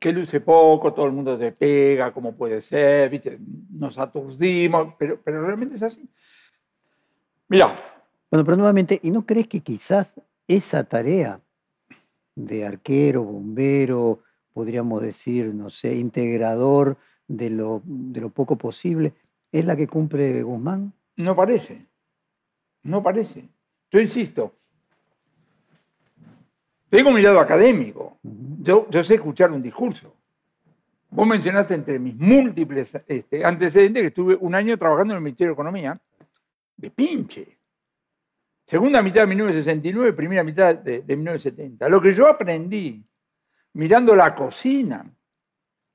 [0.00, 3.38] que luce poco, todo el mundo se pega, como puede ser, ¿viste?
[3.70, 6.04] nos aturdimos, pero, pero realmente es así.
[7.46, 7.72] Mira,
[8.32, 10.08] Bueno, pero nuevamente, ¿y no crees que quizás
[10.48, 11.38] esa tarea
[12.34, 16.96] de arquero, bombero, podríamos decir, no sé, integrador
[17.28, 19.12] de lo, de lo poco posible,
[19.52, 20.92] es la que cumple Guzmán?
[21.16, 21.86] no parece.
[22.82, 23.48] No parece.
[23.90, 24.54] Yo insisto.
[26.88, 28.18] Tengo mi lado académico.
[28.22, 30.14] Yo, yo sé escuchar un discurso.
[31.10, 35.50] Vos mencionaste entre mis múltiples este, antecedentes que estuve un año trabajando en el Ministerio
[35.50, 36.00] de Economía,
[36.76, 37.56] de pinche.
[38.66, 41.88] Segunda mitad de 1969, primera mitad de, de 1970.
[41.88, 43.04] Lo que yo aprendí
[43.72, 45.04] mirando la cocina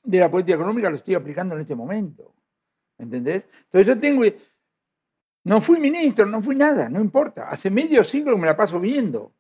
[0.04, 2.34] de la política económica lo estoy aplicando en este momento.
[2.98, 3.48] ¿Entendés?
[3.66, 4.24] Entonces yo tengo...
[5.44, 7.50] No fui ministro, no fui nada, no importa.
[7.50, 9.34] Hace medio siglo que me la paso viendo.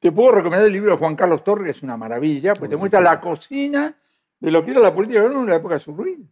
[0.00, 2.76] Te puedo recomendar el libro de Juan Carlos Torres, que es una maravilla, porque te
[2.76, 3.96] muestra la cocina
[4.38, 6.28] de lo que era la política económica en la época de Surruil.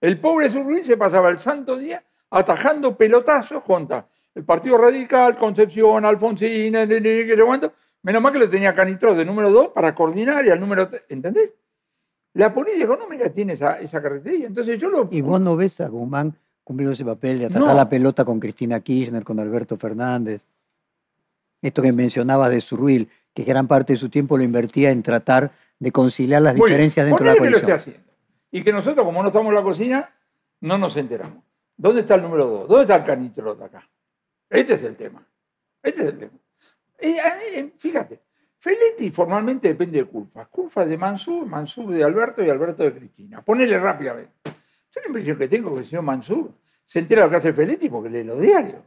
[0.00, 6.04] El pobre Surruil se pasaba el santo día atajando pelotazos contra el Partido Radical, Concepción,
[6.04, 6.72] Alfonsín.
[6.72, 11.06] Menos mal que lo tenía Canitros de número 2 para coordinar y al número 3,
[11.08, 11.50] ¿entendés?
[12.34, 14.48] La política económica tiene esa, esa característica.
[14.48, 15.08] Entonces yo lo...
[15.10, 17.74] ¿Y vos no ves a Guzmán cumpliendo ese papel de atacar No.
[17.74, 20.42] la pelota con Cristina Kirchner, con Alberto Fernández?
[21.62, 25.52] Esto que mencionabas de Surruil, que gran parte de su tiempo lo invertía en tratar
[25.78, 27.94] de conciliar las Muy bien, diferencias dentro de la ponele que lo esté coalición.
[27.94, 28.12] haciendo.
[28.50, 30.10] Y que nosotros, como no estamos en la cocina,
[30.60, 31.42] no nos enteramos.
[31.76, 32.68] ¿Dónde está el número 2?
[32.68, 33.88] ¿Dónde está el canitro de acá?
[34.50, 35.22] Este es el tema.
[35.82, 36.32] Este es el tema.
[37.00, 38.20] Y fíjate,
[38.64, 40.48] Feletti formalmente depende de Culfas.
[40.48, 43.42] Culfas de Mansur, Mansur de Alberto y Alberto de Cristina.
[43.42, 44.32] Ponele rápidamente.
[44.42, 46.50] Yo la impresión que tengo que el señor Mansur
[46.86, 48.80] se entera lo que hace Feletti porque lee los diarios.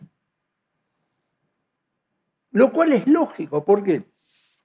[2.54, 3.63] Lo cual es lógico.
[3.63, 4.02] ¿Por qué?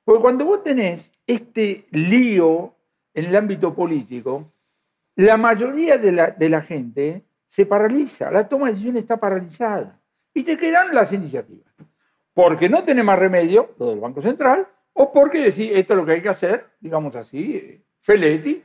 [0.03, 2.75] Porque cuando vos tenés este lío
[3.13, 4.51] en el ámbito político,
[5.17, 10.01] la mayoría de la, gente se paraliza, la toma de decisiones está paralizada
[10.33, 11.71] y te quedan las iniciativas.
[12.33, 16.07] Porque no tiene más remedio, lo del Banco Central, o porque decís, esto es lo
[16.07, 18.63] que hay que hacer, digamos así, Feletti,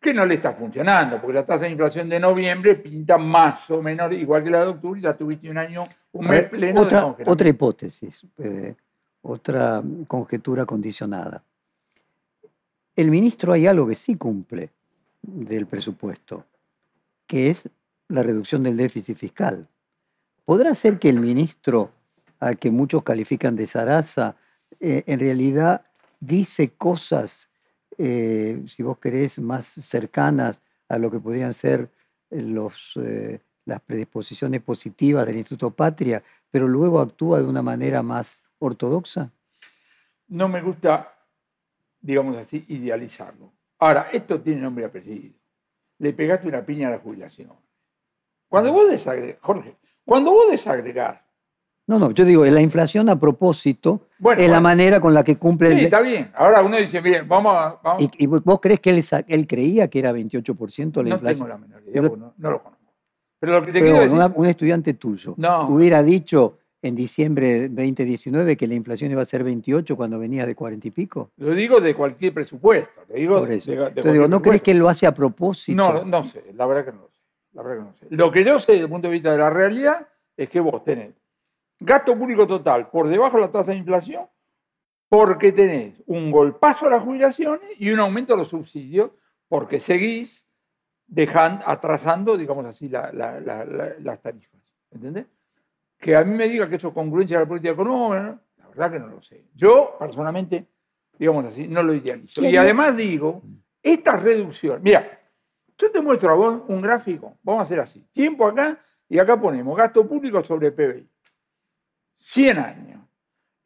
[0.00, 3.82] que no le está funcionando, porque la tasa de inflación de noviembre pinta más o
[3.82, 6.86] menos igual que la de octubre y ya tuviste un año, un mes pleno de
[6.86, 7.32] otra, congelamiento.
[7.32, 8.74] otra hipótesis, eh,
[9.22, 11.42] otra conjetura condicionada.
[12.96, 14.70] El ministro hay algo que sí cumple
[15.22, 16.44] del presupuesto,
[17.26, 17.58] que es
[18.08, 19.68] la reducción del déficit fiscal.
[20.44, 21.90] ¿Podrá ser que el ministro,
[22.40, 24.36] al que muchos califican de zaraza,
[24.80, 25.82] eh, en realidad
[26.20, 27.32] dice cosas,
[27.98, 31.88] eh, si vos querés, más cercanas a lo que podrían ser
[32.30, 38.02] eh, los, eh, las predisposiciones positivas del Instituto Patria, pero luego actúa de una manera
[38.02, 38.26] más
[38.58, 39.30] ortodoxa?
[40.30, 41.12] no me gusta,
[42.00, 43.52] digamos así, idealizarlo.
[43.78, 45.34] Ahora, esto tiene nombre y apellido.
[45.98, 47.52] Le pegaste una piña a la jubilación.
[48.48, 51.20] Cuando vos desagregás, Jorge, cuando vos desagregás,
[51.86, 55.36] No, no, yo digo, la inflación a propósito bueno, es la manera con la que
[55.36, 55.84] cumple sí, el...
[55.86, 56.30] está bien.
[56.34, 57.80] Ahora uno dice, bien, vamos a...
[57.82, 58.02] Vamos.
[58.16, 58.90] ¿Y, y vos crees que
[59.26, 61.22] él, creía que era 28% la no inflación?
[61.34, 62.84] tengo la menor idea, no, no lo conozco.
[63.40, 65.68] Pero lo que te Pero quiero decir, una- un estudiante tuyo No.
[65.68, 70.46] hubiera dicho en diciembre de 2019 que la inflación iba a ser 28 cuando venía
[70.46, 71.30] de 40 y pico?
[71.38, 73.00] Lo digo de cualquier presupuesto.
[73.08, 73.70] Lo digo Por eso.
[73.70, 75.74] de- de Entonces digo, ¿no crees que él lo hace a propósito?
[75.76, 77.20] No, no sé, la verdad que no lo sé.
[77.52, 78.06] La verdad que no sé.
[78.14, 80.84] Lo que yo sé desde el punto de vista de la realidad es que vos
[80.84, 81.10] tenés
[81.80, 84.26] gasto público total por debajo de la tasa de inflación
[85.08, 89.10] porque tenés un golpazo a las jubilaciones y un aumento a los subsidios
[89.48, 90.46] porque seguís
[91.08, 94.60] dejando, atrasando, digamos así, la- la- la- la- las tarifas.
[94.92, 95.26] ¿Entendés?
[95.98, 98.40] Que a mí me diga que eso es congruencia de la política económica, ¿no?
[98.58, 99.44] la verdad que no lo sé.
[99.54, 100.66] Yo, personalmente,
[101.18, 102.40] digamos así, no lo idealizo.
[102.42, 103.42] Y además digo,
[103.82, 105.18] estas reducciones, mira,
[105.76, 109.40] yo te muestro a vos un gráfico, vamos a hacer así, tiempo acá y acá
[109.40, 111.08] ponemos gasto público sobre PBI.
[112.20, 113.00] 100 años.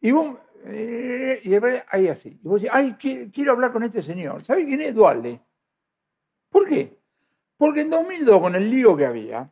[0.00, 0.36] Y vos,
[0.66, 1.54] eh, y
[1.90, 2.38] ahí así.
[2.42, 4.44] Y vos decís, ay, qui- quiero hablar con este señor.
[4.44, 5.40] ¿Sabe quién es Dualde?
[6.50, 6.96] ¿Por qué?
[7.56, 9.50] Porque en 2002, con el lío que había,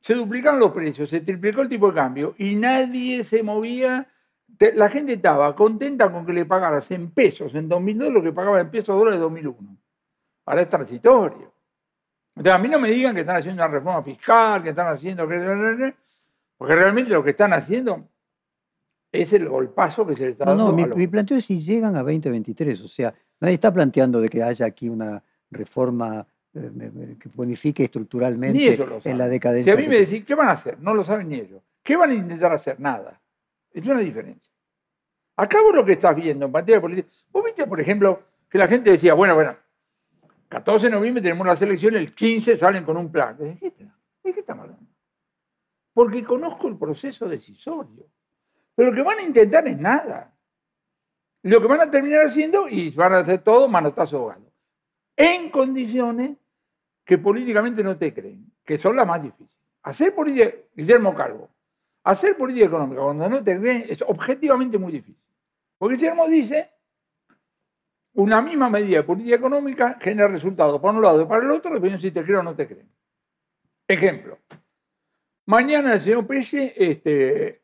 [0.00, 4.08] se duplicaron los precios, se triplicó el tipo de cambio y nadie se movía.
[4.74, 8.60] La gente estaba contenta con que le pagaras en pesos en 2002 lo que pagaba
[8.60, 9.76] en pesos dólares en 2001.
[10.46, 11.52] Ahora es transitorio.
[12.34, 15.26] Entonces, a mí no me digan que están haciendo una reforma fiscal, que están haciendo...
[15.28, 15.94] que-
[16.56, 18.08] Porque realmente lo que están haciendo
[19.12, 21.44] es el golpazo que se le está No, dando no, mi, los- mi planteo es
[21.44, 26.26] si llegan a 2023, o sea, nadie está planteando de que haya aquí una reforma
[26.54, 29.26] eh, que bonifique estructuralmente Ni ellos lo en la saben.
[29.26, 29.72] Si decadencia.
[29.74, 30.78] a mí me decís, ¿qué van a hacer?
[30.80, 31.62] No lo saben ni ellos.
[31.82, 32.78] ¿Qué van a intentar hacer?
[32.80, 33.20] Nada.
[33.72, 34.50] Es una diferencia.
[35.36, 37.08] Acá vos lo que estás viendo en materia política.
[37.30, 39.56] Vos viste, por ejemplo, que la gente decía, bueno, bueno,
[40.48, 43.36] 14 de noviembre tenemos las elecciones, el 15 salen con un plan.
[43.38, 43.84] ¿De qué, está-
[44.24, 44.86] de qué estamos hablando?
[45.94, 48.06] Porque conozco el proceso decisorio.
[48.74, 50.32] Pero lo que van a intentar es nada.
[51.42, 54.52] Lo que van a terminar haciendo, y van a hacer todo manotazo ahogado.
[55.16, 56.36] En condiciones
[57.04, 59.56] que políticamente no te creen, que son las más difíciles.
[59.82, 61.50] Hacer política, Guillermo Calvo,
[62.04, 65.20] hacer política económica cuando no te creen es objetivamente muy difícil.
[65.78, 66.70] Porque Guillermo dice,
[68.14, 71.72] una misma medida de política económica genera resultados para un lado y para el otro,
[71.72, 72.88] dependiendo si te creen o no te creen.
[73.88, 74.38] Ejemplo,
[75.46, 77.61] mañana el señor Pelle este,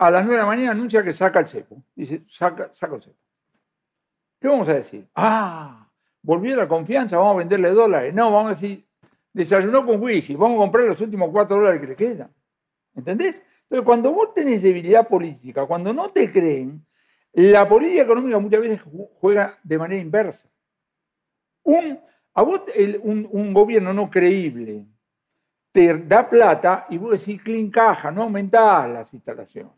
[0.00, 1.82] a las 9 de la mañana anuncia que saca el cepo.
[1.94, 3.16] Dice, saca, saca el cepo.
[4.40, 5.06] ¿Qué vamos a decir?
[5.14, 5.86] Ah,
[6.22, 8.14] volvió la confianza, vamos a venderle dólares.
[8.14, 8.86] No, vamos a decir,
[9.34, 12.30] desayunó con whisky, vamos a comprar los últimos cuatro dólares que le quedan.
[12.94, 13.42] ¿Entendés?
[13.64, 16.84] Entonces, cuando vos tenés debilidad política, cuando no te creen,
[17.34, 20.48] la política económica muchas veces ju- juega de manera inversa.
[21.62, 22.00] Un,
[22.32, 22.62] a vos
[23.02, 24.86] un gobierno no creíble
[25.72, 29.72] te da plata y vos decís, clean caja, no aumentás las instalaciones.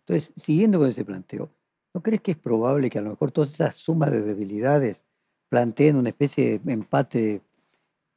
[0.00, 1.50] Entonces, siguiendo con ese planteo,
[1.94, 5.02] ¿no crees que es probable que a lo mejor todas esas sumas de debilidades
[5.48, 7.40] planteen una especie de empate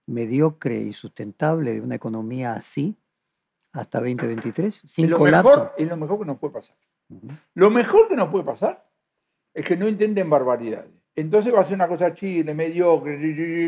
[0.07, 2.95] mediocre y sustentable de una economía así
[3.73, 4.75] hasta 2023?
[4.87, 5.49] Sin Es lo, colapso.
[5.49, 6.75] mejor, es lo mejor que nos puede pasar.
[7.09, 7.27] Ujú.
[7.55, 8.85] Lo mejor que nos puede pasar
[9.53, 10.91] es que no intenten barbaridades.
[11.19, 13.17] Entonces va a ser una cosa chile, mediocre,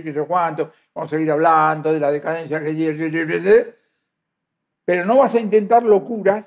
[0.04, 3.74] que sé cuánto, vamos a seguir hablando de la decadencia que
[4.86, 6.46] pero no vas a intentar locuras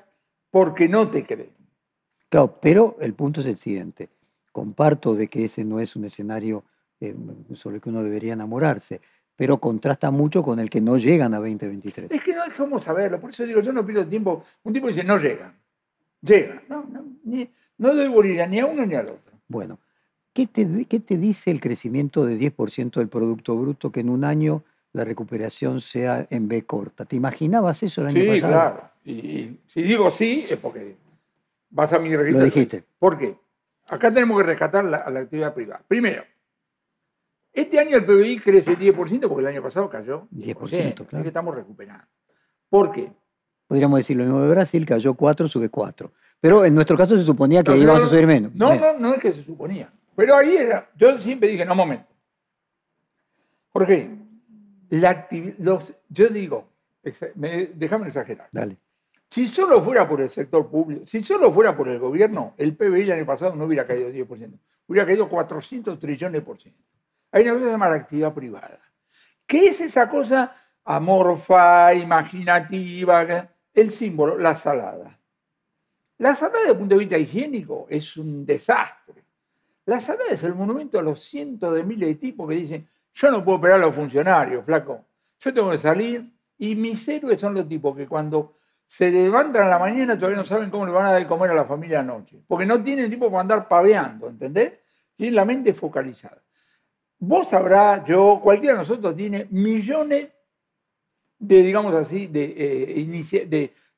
[0.49, 1.49] porque no te creen.
[2.29, 4.09] Claro, pero el punto es el siguiente.
[4.51, 6.63] Comparto de que ese no es un escenario
[6.99, 7.15] eh,
[7.55, 9.01] sobre el que uno debería enamorarse,
[9.35, 12.11] pero contrasta mucho con el que no llegan a 2023.
[12.11, 14.43] Es que no como saberlo, por eso digo, yo no pido tiempo.
[14.63, 15.53] Un tipo dice, no llegan.
[16.21, 16.61] Llegan.
[16.69, 19.33] No, no, ni- no doy bolilla ni a uno ni al otro.
[19.47, 19.79] Bueno,
[20.35, 24.23] ¿qué te, qué te dice el crecimiento de 10% del Producto Bruto que en un
[24.23, 24.61] año
[24.93, 27.05] la recuperación sea en B corta?
[27.05, 28.51] ¿Te imaginabas eso el año Sí, pasado?
[28.53, 28.89] claro.
[29.05, 30.95] Y, y si digo sí, es porque
[31.71, 32.39] vas a mi registro.
[32.39, 32.83] Lo dijiste.
[32.99, 33.35] ¿Por qué?
[33.87, 35.81] Acá tenemos que rescatar la, a la actividad privada.
[35.87, 36.23] Primero,
[37.53, 40.55] este año el PBI crece 10% porque el año pasado cayó 10%.
[40.55, 41.23] 10%, Así claro.
[41.23, 42.03] que estamos recuperando.
[42.69, 43.11] ¿Por qué?
[43.67, 46.11] Podríamos decir lo mismo de Brasil, cayó 4, sube 4.
[46.41, 48.53] Pero en nuestro caso se suponía que No, no, a subir menos.
[48.53, 49.89] No, no, no es que se suponía.
[50.15, 52.07] Pero ahí era, yo siempre dije, no, un momento.
[53.73, 54.09] Jorge,
[54.89, 56.69] la los, yo digo,
[57.35, 58.47] me- déjame exagerar.
[58.51, 58.77] Dale.
[59.29, 63.01] Si solo fuera por el sector público, si solo fuera por el gobierno, el PBI
[63.01, 66.81] el año pasado no hubiera caído 10%, hubiera caído 400 trillones por ciento.
[67.31, 68.79] Hay una cosa que se llama la actividad privada.
[69.45, 73.49] ¿Qué es esa cosa amorfa, imaginativa?
[73.73, 75.19] El símbolo, la salada.
[76.19, 79.24] La salada desde el punto de vista higiénico es un desastre.
[79.85, 83.31] La salada es el monumento a los cientos de miles de tipos que dicen, yo
[83.31, 85.05] no puedo operar a los funcionarios, flaco.
[85.39, 89.69] Yo tengo que salir y mis héroes son los tipos que cuando se levantan a
[89.69, 91.99] la mañana todavía no saben cómo le van a dar de comer a la familia
[91.99, 92.39] anoche.
[92.47, 94.73] Porque no tienen tiempo para andar paveando, ¿entendés?
[95.15, 96.41] Tienen la mente focalizada.
[97.19, 100.29] Vos sabrás, yo, cualquiera de nosotros tiene millones
[101.39, 103.31] de, digamos así, de, eh,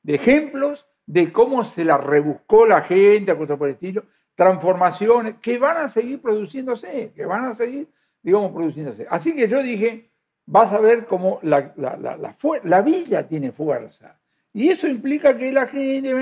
[0.06, 4.04] ejemplos de cómo se la rebuscó la gente, cosas por el estilo,
[4.38, 7.88] transformaciones que van a seguir produciéndose, que van a seguir,
[8.22, 9.04] digamos, produciéndose.
[9.10, 10.12] Así que yo dije,
[10.46, 14.16] vas a ver cómo la, la, la, la vida tiene fuerza.
[14.52, 16.14] Y eso implica que la gente...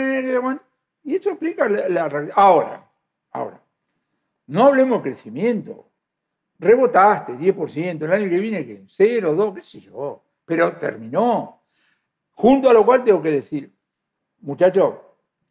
[1.04, 2.34] Y eso explica la, realidad.
[2.38, 2.88] Ahora,
[3.32, 3.60] ahora,
[4.46, 5.90] no hablemos de crecimiento.
[6.58, 10.22] Rebotaste 10%, el año que viene, que 0, 2, qué sé yo.
[10.46, 11.60] Pero terminó.
[12.30, 13.70] Junto a lo cual tengo que decir,
[14.40, 14.94] muchachos,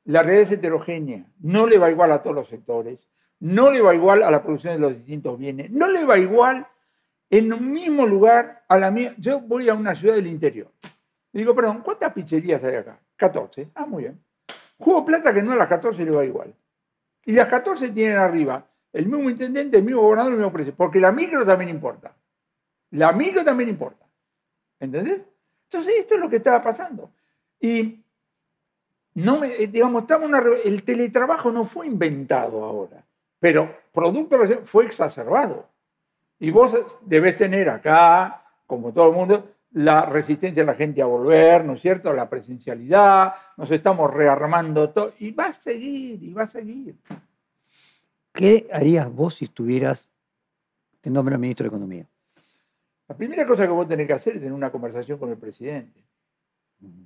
[0.05, 2.99] la realidad es heterogénea, no le va igual a todos los sectores,
[3.39, 6.67] no le va igual a la producción de los distintos bienes, no le va igual
[7.29, 9.15] en un mismo lugar a la mía.
[9.17, 10.71] Yo voy a una ciudad del interior.
[11.33, 12.99] digo, perdón, ¿cuántas pizzerías hay acá?
[13.17, 13.71] 14.
[13.75, 14.21] Ah, muy bien.
[14.77, 16.53] Juego plata que no a las 14 le va igual.
[17.25, 20.75] Y las 14 tienen arriba el mismo intendente, el mismo gobernador, el mismo precio.
[20.75, 22.15] Porque la micro también importa.
[22.91, 24.05] La micro también importa.
[24.79, 25.21] ¿Entendés?
[25.63, 27.11] Entonces, esto es lo que estaba pasando.
[27.59, 28.04] Y
[29.15, 30.29] no me, eh, digamos, estamos
[30.63, 33.03] el teletrabajo no fue inventado ahora,
[33.39, 35.67] pero producto fue exacerbado.
[36.39, 41.05] Y vos debes tener acá, como todo el mundo, la resistencia de la gente a
[41.05, 42.11] volver, ¿no es cierto?
[42.11, 46.95] La presencialidad, nos estamos rearmando todo, y va a seguir, y va a seguir.
[48.33, 50.09] ¿Qué harías vos si estuvieras
[51.03, 52.05] en nombre del ministro de Economía?
[53.07, 56.01] La primera cosa que vos tenés que hacer es tener una conversación con el presidente.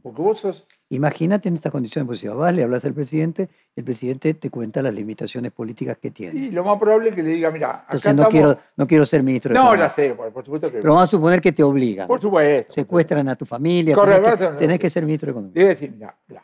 [0.02, 0.68] Porque vos sos...
[0.92, 4.94] Imagínate en esta condición pues, vas, le hablas al presidente, el presidente te cuenta las
[4.94, 6.48] limitaciones políticas que tiene.
[6.48, 9.22] Y lo más probable es que le diga, mira, acá no, quiero, no quiero ser
[9.22, 10.80] ministro de No, ya sé, por, supuesto que...
[10.80, 12.08] Pero vamos a suponer que te obligan.
[12.08, 12.74] Por supuesto.
[12.74, 15.54] Secuestran a tu familia, tenés, que, tenés que, ser ministro de Economía.
[15.54, 16.44] Debe decir, mira, mira,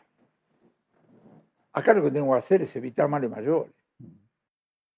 [1.72, 3.72] acá lo que tengo que hacer es evitar males mayores.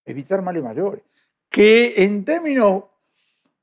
[0.04, 1.02] Evitar males mayores.
[1.48, 2.84] Que en términos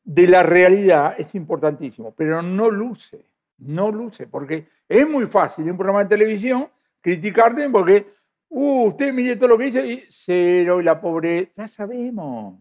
[0.04, 3.24] de la realidad es importantísimo, pero no luce
[3.58, 6.68] no luce, porque es muy fácil en un programa de televisión
[7.02, 8.08] criticarte porque,
[8.50, 11.52] uh, usted mire todo lo que dice y cero y la pobreza.
[11.56, 12.60] Ya sabemos.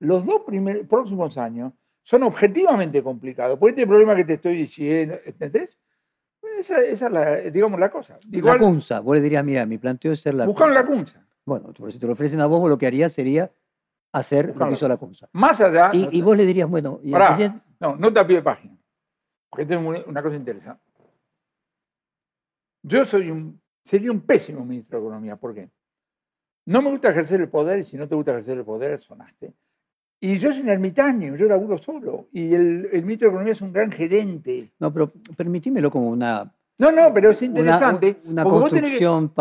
[0.00, 1.72] Los dos primeros, próximos años
[2.02, 3.58] son objetivamente complicados.
[3.58, 5.78] Por este problema que te estoy diciendo, ¿entendés?
[6.58, 8.18] Esa, esa es la, digamos, la cosa.
[8.30, 11.24] la cunza, vos le dirías, mira, mi planteo es ser la Buscar la cunza.
[11.44, 13.50] Bueno, si te lo ofrecen a vos, lo que haría sería
[14.12, 15.28] hacer lo que hizo la cunza.
[15.32, 15.90] Más allá.
[15.92, 17.12] Y, vos le dirías, bueno, ¿y
[17.78, 18.76] no, no te pie de página.
[19.50, 20.82] Porque esto es una cosa interesante.
[22.82, 25.36] Yo soy un, sería un pésimo ministro de Economía.
[25.36, 25.68] ¿Por qué?
[26.66, 29.52] No me gusta ejercer el poder y si no te gusta ejercer el poder, sonaste.
[30.20, 32.28] Y yo soy un ermitaño, yo laburo solo.
[32.32, 34.72] Y el, ministro de Economía es un gran gerente.
[34.78, 36.52] No, pero permitímelo como una...
[36.78, 38.20] No, no, pero es interesante.
[38.24, 39.32] Una, construcción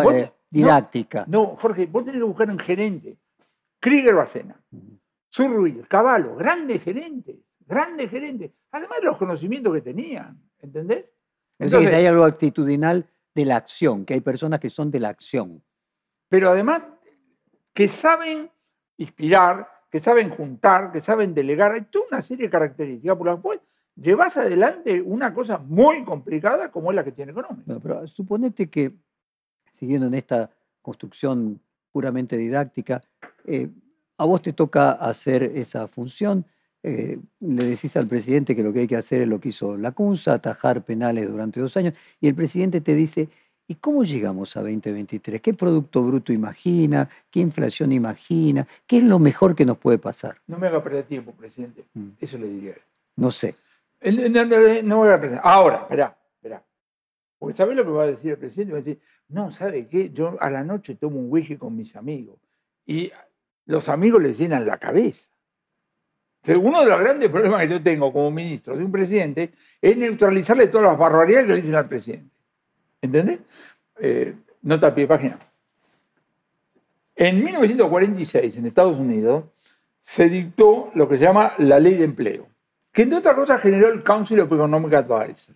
[0.50, 1.26] didáctica.
[1.28, 3.18] No, Jorge, vos tenés que buscar un gerente.
[3.80, 4.60] Krieger Bacena,
[5.32, 11.06] Zurruil, Caballo, grandes gerentes grandes gerentes, además de los conocimientos que tenían, ¿entendés?
[11.60, 15.62] Entonces, hay algo actitudinal de la acción, que hay personas que son de la acción.
[16.30, 16.84] Pero además
[17.74, 18.50] que saben
[18.98, 23.40] inspirar, que saben juntar, que saben delegar, hay toda una serie de características por las
[23.40, 23.62] cuales
[23.96, 27.80] llevas adelante una cosa muy complicada como es la que tiene económica.
[27.82, 28.94] pero suponete que,
[29.80, 30.50] siguiendo en esta
[30.82, 31.60] construcción
[31.92, 33.02] puramente didáctica,
[33.46, 33.70] eh,
[34.18, 36.46] a vos te toca hacer esa función,
[36.88, 39.76] eh, le decís al presidente que lo que hay que hacer es lo que hizo
[39.76, 43.28] la CUNSA, atajar penales durante dos años, y el presidente te dice,
[43.68, 45.42] ¿y cómo llegamos a 2023?
[45.42, 47.10] ¿Qué Producto Bruto imagina?
[47.32, 48.68] ¿Qué inflación imagina?
[48.86, 50.38] ¿Qué es lo mejor que nos puede pasar?
[50.46, 51.86] No me haga perder tiempo, presidente.
[51.96, 52.10] Mm.
[52.20, 52.76] Eso le diría.
[53.16, 53.56] No sé.
[54.04, 54.46] No,
[54.84, 55.40] no, voy a perder.
[55.42, 56.62] Ahora, espera, espera.
[57.40, 58.74] Porque ¿sabes lo que va a decir el presidente?
[58.74, 60.12] Va a decir, no, ¿sabe qué?
[60.12, 62.38] Yo a la noche tomo un whisky con mis amigos.
[62.86, 63.12] Y
[63.66, 65.28] los amigos les llenan la cabeza.
[66.48, 70.68] Uno de los grandes problemas que yo tengo como ministro de un presidente es neutralizarle
[70.68, 72.36] todas las barbaridades que le dicen al presidente.
[73.02, 73.40] ¿Entendés?
[74.00, 75.40] Eh, nota a pie de página.
[77.16, 79.46] En 1946, en Estados Unidos,
[80.02, 82.48] se dictó lo que se llama la ley de empleo,
[82.92, 85.52] que entre otras cosas generó el Council of Economic Advice.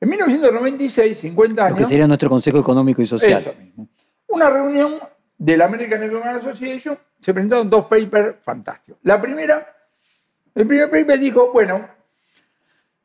[0.00, 1.80] En 1996, 50 años.
[1.80, 3.40] Lo que sería nuestro Consejo Económico y Social.
[3.40, 3.88] Eso mismo.
[4.28, 4.98] Una reunión
[5.38, 9.00] de la American Economic Association se presentaron dos papers fantásticos.
[9.02, 9.74] La primera,
[10.54, 11.88] el primer paper dijo, bueno,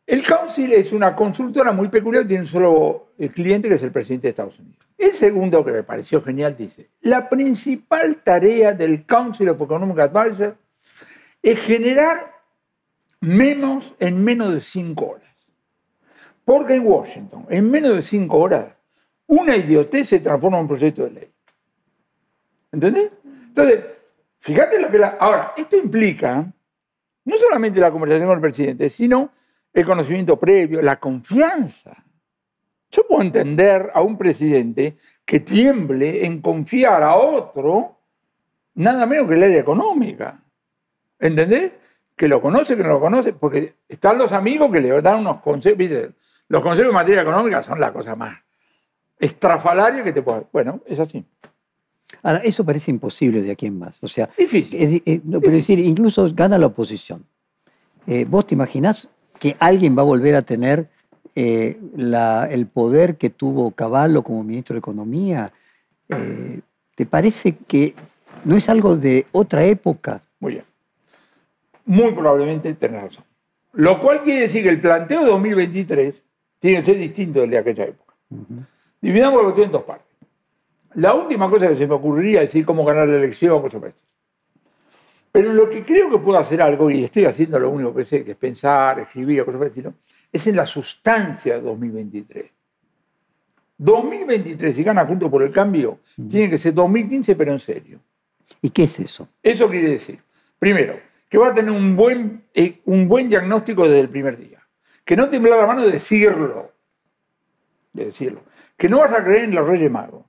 [0.06, 4.28] el Council es una consultora muy peculiar, tiene un solo cliente que es el presidente
[4.28, 4.80] de Estados Unidos.
[4.98, 10.56] El segundo, que me pareció genial, dice, la principal tarea del Council of Economic Advisors
[11.42, 12.34] es generar
[13.22, 15.30] menos en menos de cinco horas.
[16.44, 18.74] Porque en Washington, en menos de cinco horas,
[19.28, 21.32] una idiotez se transforma en un proyecto de ley.
[22.72, 23.12] ¿Entendés?
[23.24, 23.84] Entonces,
[24.40, 25.18] Fíjate lo que la...
[25.20, 26.46] Ahora, esto implica
[27.26, 29.32] no solamente la conversación con el presidente, sino
[29.74, 32.04] el conocimiento previo, la confianza.
[32.90, 37.98] Yo puedo entender a un presidente que tiemble en confiar a otro
[38.76, 40.42] nada menos que el área económica.
[41.20, 41.74] ¿Entendés?
[42.16, 45.42] Que lo conoce, que no lo conoce, porque están los amigos que le dan unos
[45.42, 45.78] consejos.
[46.48, 48.38] Los consejos en materia económica son la cosa más
[49.20, 50.48] estrafalaria que te puede.
[50.52, 51.24] Bueno, es así.
[52.24, 53.98] Ahora, eso parece imposible de aquí en más.
[54.04, 54.82] O sea, Difícil.
[54.82, 57.24] es, es- no, pero decir, incluso gana la oposición.
[58.08, 59.08] Eh, ¿Vos te imaginás
[59.40, 60.88] que alguien va a volver a tener
[61.36, 65.52] eh, la- el poder que tuvo Caballo como ministro de Economía?
[66.10, 66.60] Eh,
[66.96, 67.94] ¿Te parece que
[68.44, 70.22] no es algo de otra época?
[70.40, 70.66] Muy bien.
[71.86, 73.24] Muy probablemente tenés razón.
[73.74, 76.22] Lo cual quiere decir que el planteo de 2023
[76.60, 78.14] tiene que ser distinto del de aquella época.
[79.00, 80.09] Dividamos la cuestión en dos partes.
[80.96, 84.02] La última cosa que se me ocurriría es decir cómo ganar la elección, cosas esto.
[85.32, 88.24] Pero lo que creo que puedo hacer algo, y estoy haciendo lo único que sé,
[88.24, 89.94] que es pensar, escribir, cosas el estilo,
[90.32, 92.52] es en la sustancia de 2023.
[93.78, 98.00] 2023, si gana junto por el cambio, tiene que ser 2015, pero en serio.
[98.62, 99.28] ¿Y qué es eso?
[99.42, 100.20] Eso quiere decir,
[100.58, 104.60] primero, que va a tener un buen, eh, un buen diagnóstico desde el primer día.
[105.06, 106.72] Que no tembla la mano de decirlo.
[107.94, 108.42] De decirlo.
[108.76, 110.26] Que no vas a creer en los Reyes Magos.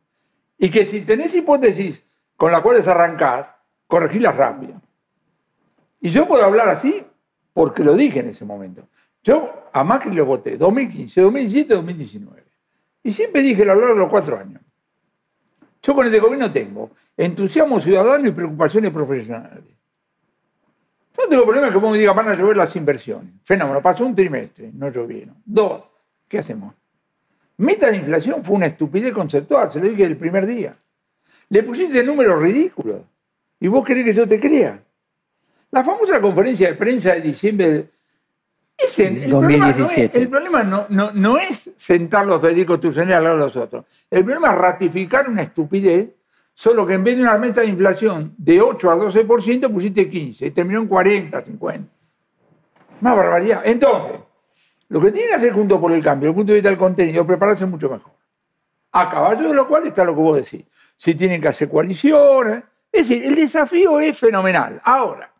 [0.63, 2.05] Y que si tenés hipótesis
[2.37, 3.49] con las cuales arrancás,
[3.87, 4.81] corregirlas rápido.
[6.03, 7.03] Y yo puedo hablar así
[7.55, 8.87] porque lo dije en ese momento.
[9.23, 12.45] Yo a Macri lo voté 2015, 2017, 2019.
[13.03, 14.61] Y siempre dije lo largo de los cuatro años.
[15.83, 19.65] Yo con este gobierno tengo entusiasmo ciudadano y preocupaciones profesionales.
[21.17, 23.33] Yo no tengo problema que vos me digas van a llover las inversiones.
[23.45, 25.37] Fenómeno, pasó un trimestre, no llovieron.
[25.47, 25.85] Dos,
[26.29, 26.75] ¿qué hacemos?
[27.61, 30.75] Meta de inflación fue una estupidez conceptual, se lo dije el primer día.
[31.51, 33.03] Le pusiste números ridículos.
[33.61, 34.81] ¿Y vos querés que yo te crea?
[35.71, 37.71] La famosa conferencia de prensa de diciembre.
[37.71, 37.89] de-
[38.97, 40.19] el, problema, no es, 2017.
[40.23, 43.85] el problema no, no- no es sentar los Federico Tucson al lado de los otros.
[44.11, 46.09] El problema es ratificar una estupidez,
[46.55, 50.47] solo que en vez de una meta de inflación de 8 a 12%, pusiste 15
[50.47, 51.89] y terminó en 40, 50.
[53.03, 53.61] Una barbaridad.
[53.67, 54.21] Entonces,
[54.91, 56.79] lo que tiene que hacer junto por el cambio, desde el punto de vista del
[56.79, 58.13] contenido, prepararse mucho mejor.
[58.93, 60.67] A caballo de lo cual está lo que vos decís.
[60.97, 62.65] Si tienen que hacer coaliciones.
[62.91, 64.81] Es decir, el desafío es fenomenal.
[64.83, 65.33] Ahora,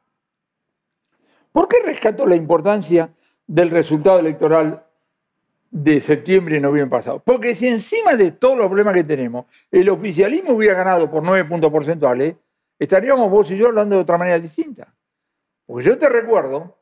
[1.51, 3.11] ¿por qué rescato la importancia
[3.45, 4.85] del resultado electoral
[5.73, 7.19] de septiembre y noviembre pasado?
[7.19, 11.47] Porque si encima de todos los problemas que tenemos, el oficialismo hubiera ganado por 9
[11.47, 12.37] puntos porcentuales,
[12.79, 14.95] estaríamos vos y yo hablando de otra manera distinta.
[15.67, 16.77] Porque yo te recuerdo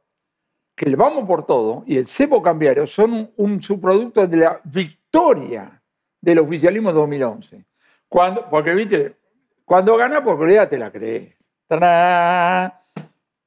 [0.79, 5.83] que el vamos por todo y el cepo cambiario son un, subproducto de la victoria
[6.21, 7.65] del oficialismo 2011.
[8.09, 9.17] Cuando, porque, viste,
[9.65, 11.35] cuando gana por realidad te la crees.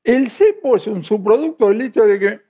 [0.04, 2.42] El cepo es un subproducto del hecho de que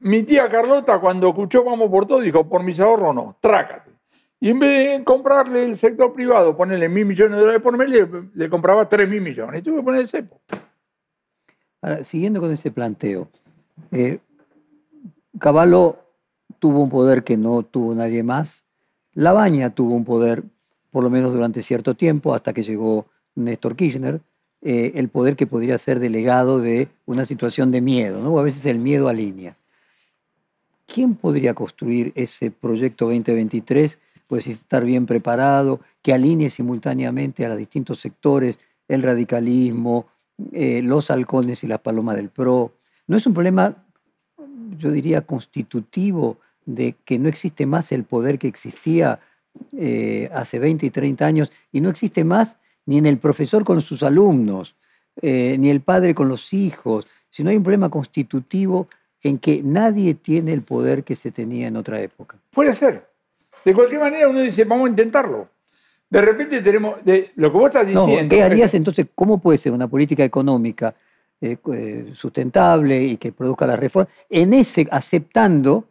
[0.00, 3.90] mi tía Carlota, cuando escuchó Vamos por todo, dijo: Por mis ahorros no, trácate.
[4.38, 7.88] Y en vez de comprarle el sector privado, ponerle mil millones de dólares por mes,
[7.88, 9.60] le, le compraba tres mil millones.
[9.60, 10.42] Y tuve que poner el cepo.
[11.80, 13.30] Ahora, siguiendo con ese planteo,
[13.92, 14.18] eh,
[15.38, 15.96] Caballo
[16.58, 18.64] tuvo un poder que no tuvo nadie más.
[19.14, 20.44] Labaña tuvo un poder,
[20.90, 24.20] por lo menos durante cierto tiempo, hasta que llegó Néstor Kirchner,
[24.62, 28.32] eh, el poder que podría ser delegado de una situación de miedo, ¿no?
[28.32, 29.56] O a veces el miedo alinea.
[30.86, 33.98] ¿Quién podría construir ese proyecto 2023?
[34.26, 38.58] Pues estar bien preparado, que alinee simultáneamente a los distintos sectores,
[38.88, 40.06] el radicalismo,
[40.52, 42.72] eh, los halcones y las palomas del PRO.
[43.06, 43.76] No es un problema,
[44.78, 49.20] yo diría, constitutivo de que no existe más el poder que existía
[49.76, 53.82] eh, hace 20 y 30 años y no existe más ni en el profesor con
[53.82, 54.74] sus alumnos,
[55.22, 58.88] eh, ni el padre con los hijos, sino hay un problema constitutivo
[59.22, 62.36] en que nadie tiene el poder que se tenía en otra época.
[62.52, 63.06] Puede ser.
[63.64, 65.48] De cualquier manera, uno dice, vamos a intentarlo.
[66.10, 68.34] De repente tenemos, de, lo que vos estás No, diciendo.
[68.34, 69.06] ¿Qué harías entonces?
[69.14, 70.94] ¿Cómo puede ser una política económica
[71.44, 75.84] eh, eh, sustentable y que produzca las reformas en ese aceptando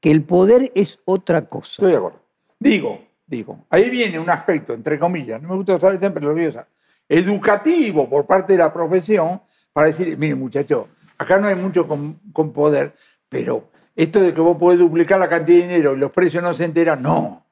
[0.00, 1.70] que el poder es otra cosa?
[1.70, 2.20] Estoy de acuerdo.
[2.58, 6.46] Digo, digo, ahí viene un aspecto, entre comillas, no me gusta usar pero lo voy
[6.46, 6.66] a usar,
[7.08, 9.40] educativo por parte de la profesión
[9.72, 12.94] para decir, mire muchacho, acá no hay mucho con, con poder,
[13.28, 16.54] pero esto de que vos podés duplicar la cantidad de dinero y los precios no
[16.54, 17.44] se enteran, no,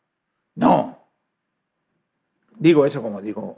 [0.57, 0.99] no.
[2.59, 3.55] Digo eso como digo,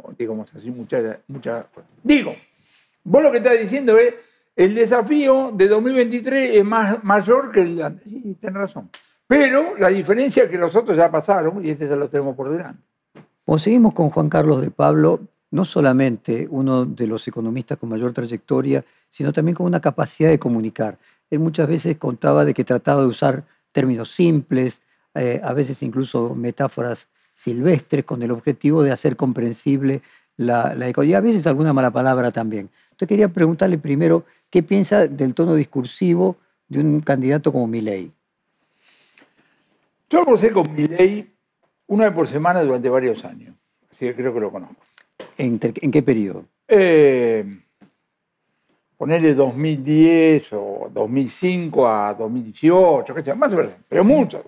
[0.55, 1.67] así, muchas, muchas
[2.03, 2.35] Digo,
[3.09, 4.15] vos lo que estás diciendo es,
[4.55, 7.99] el desafío de 2023 es más, mayor que el de.
[8.05, 8.91] Sí, tenés razón.
[9.27, 12.51] Pero la diferencia es que los otros ya pasaron y este ya lo tenemos por
[12.51, 12.83] delante.
[13.45, 18.13] Como seguimos con Juan Carlos de Pablo, no solamente uno de los economistas con mayor
[18.13, 20.99] trayectoria, sino también con una capacidad de comunicar.
[21.31, 24.81] Él muchas veces contaba de que trataba de usar términos simples,
[25.15, 27.07] eh, a veces incluso metáforas
[27.45, 30.03] silvestres con el objetivo de hacer comprensible
[30.37, 32.71] la, la economía, y a veces alguna mala palabra también.
[32.99, 36.37] Entonces quería preguntarle primero qué piensa del tono discursivo
[36.67, 38.11] de un candidato como Milei.
[40.11, 41.31] Yo almorcé con Milei
[41.87, 43.55] una vez por semana durante varios años,
[43.93, 44.83] así que creo que lo conozco.
[45.37, 46.47] ¿En, en qué periodo?
[46.67, 47.45] Eh,
[48.97, 54.43] ponerle 2010 o 2005 a 2018, qué sé, más o menos, pero mucho.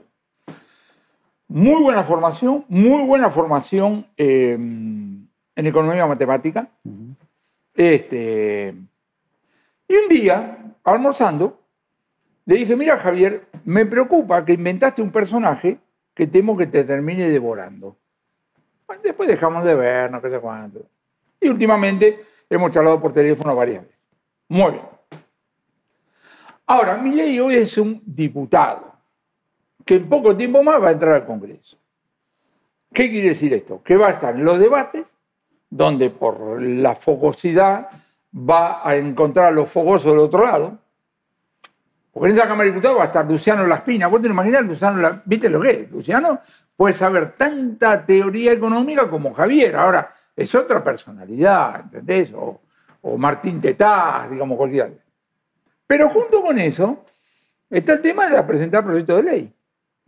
[1.47, 6.69] Muy buena formación, muy buena formación eh, en economía matemática.
[7.75, 8.75] Este,
[9.89, 11.61] y un día, almorzando,
[12.47, 15.79] le dije, mira Javier, me preocupa que inventaste un personaje
[16.15, 17.97] que temo que te termine devorando.
[19.03, 20.87] después dejamos de ver, no sé cuánto.
[21.41, 23.99] Y últimamente hemos charlado por teléfono varias veces.
[24.49, 24.85] Muy bien.
[26.67, 28.93] Ahora, mi ley hoy es un diputado
[29.85, 31.77] que en poco tiempo más va a entrar al Congreso.
[32.93, 33.83] ¿Qué quiere decir esto?
[33.83, 35.10] Que va a estar en los debates,
[35.71, 37.89] donde por la fogosidad
[38.35, 40.79] va a encontrar a los fogosos del otro lado.
[42.13, 44.09] Porque en esa Cámara de Diputados va a estar Luciano Laspina.
[44.09, 44.65] ¿Vos te lo imaginás?
[44.65, 45.91] Luciano, ¿Viste lo que es?
[45.91, 46.41] Luciano
[46.77, 49.77] puede saber tanta teoría económica como Javier.
[49.77, 52.33] Ahora, es otra personalidad, ¿entendés?
[52.35, 52.61] O,
[53.03, 54.91] o Martín Tetaz, digamos, cualquiera.
[55.87, 57.05] Pero junto con eso
[57.69, 59.53] está el tema de presentar proyecto de ley.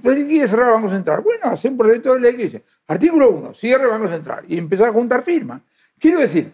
[0.02, 1.20] Entonces, quiere cerrar el Banco Central?
[1.20, 4.58] Bueno, hace un proyecto de ley que dice, artículo 1, cierre el Banco Central y
[4.58, 5.62] empezar a juntar firmas.
[5.96, 6.52] Quiero decir,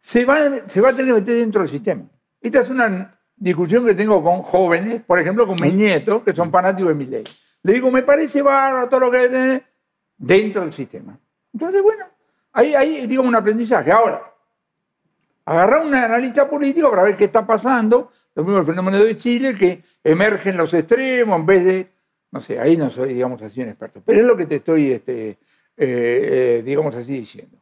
[0.00, 2.02] se va, se va a tener que meter dentro del sistema.
[2.40, 6.50] Esta es una discusión que tengo con jóvenes, por ejemplo, con mis nietos, que son
[6.50, 7.22] fanáticos de mi ley.
[7.62, 9.62] Le digo, me parece bárbaro todo lo que hay
[10.18, 11.16] dentro del sistema.
[11.52, 12.06] Entonces, bueno,
[12.52, 13.92] ahí hay, digamos, un aprendizaje.
[13.92, 14.20] Ahora,
[15.44, 19.54] agarrar un analista político para ver qué está pasando, lo mismo el fenómeno de Chile,
[19.54, 21.99] que emergen los extremos en vez de,
[22.32, 24.92] no sé, ahí no soy, digamos así, un experto, pero es lo que te estoy,
[24.92, 25.36] este, eh,
[25.76, 27.58] eh, digamos así, diciendo.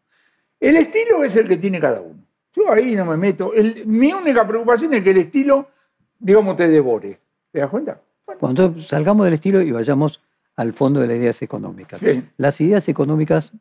[0.61, 2.21] El estilo es el que tiene cada uno.
[2.55, 3.53] Yo ahí no me meto.
[3.87, 5.69] mi única preocupación es que el estilo,
[6.19, 7.19] digamos, te devore.
[7.53, 8.01] ¿Te das cuenta?
[8.41, 10.21] Cuando salgamos del estilo y vayamos
[10.57, 12.01] al fondo de las ideas económicas.
[12.37, 13.53] Las ideas económicas,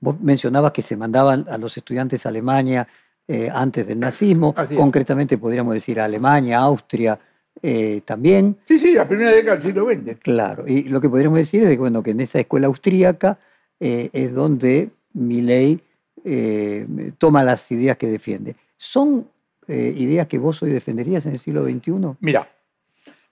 [0.00, 2.86] vos mencionabas que se mandaban a los estudiantes a Alemania
[3.26, 7.18] eh, antes del nazismo, concretamente podríamos decir a Alemania, Austria,
[7.62, 8.56] eh, también.
[8.66, 10.18] Sí, sí, la primera década del siglo XX.
[10.20, 13.38] Claro, y lo que podríamos decir es que, bueno, que en esa escuela austríaca
[13.80, 15.80] eh, es donde Milley
[16.24, 16.86] eh,
[17.18, 18.56] toma las ideas que defiende.
[18.76, 19.28] ¿Son
[19.66, 22.18] ideas que vos hoy defenderías en el siglo XXI?
[22.20, 22.46] Mira,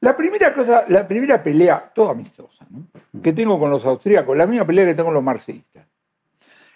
[0.01, 2.67] la primera cosa, la primera pelea, toda amistosa,
[3.23, 5.87] que tengo con los austríacos, la misma pelea que tengo con los marxistas.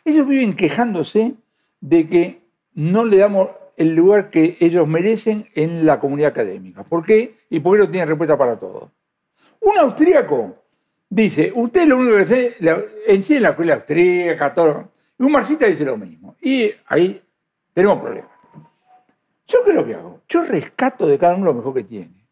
[0.05, 1.33] Ellos viven quejándose
[1.81, 2.41] de que
[2.75, 6.83] no le damos el lugar que ellos merecen en la comunidad académica.
[6.83, 7.37] ¿Por qué?
[7.51, 8.91] Y por qué no tienen respuesta para todo.
[9.61, 10.57] Un austríaco
[11.09, 12.57] dice, usted lo único que hace,
[13.07, 16.37] en sí en la escuela austríaca, todo, y un marxista dice lo mismo.
[16.41, 17.23] Y ahí
[17.73, 18.31] tenemos problemas.
[19.47, 20.21] ¿Yo es lo que hago?
[20.29, 22.27] Yo rescato de cada uno lo mejor que tiene.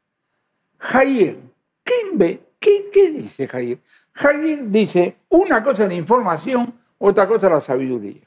[0.80, 1.38] Hayek,
[1.84, 3.80] ¿qué, qué, dice Hayek?
[4.14, 8.22] Hayek dice una cosa la información, otra cosa la sabiduría.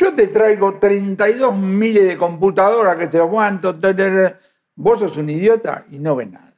[0.00, 3.78] Yo te traigo 32 miles de computadoras que te aguanto,
[4.74, 6.54] vos sos un idiota y no ves nada.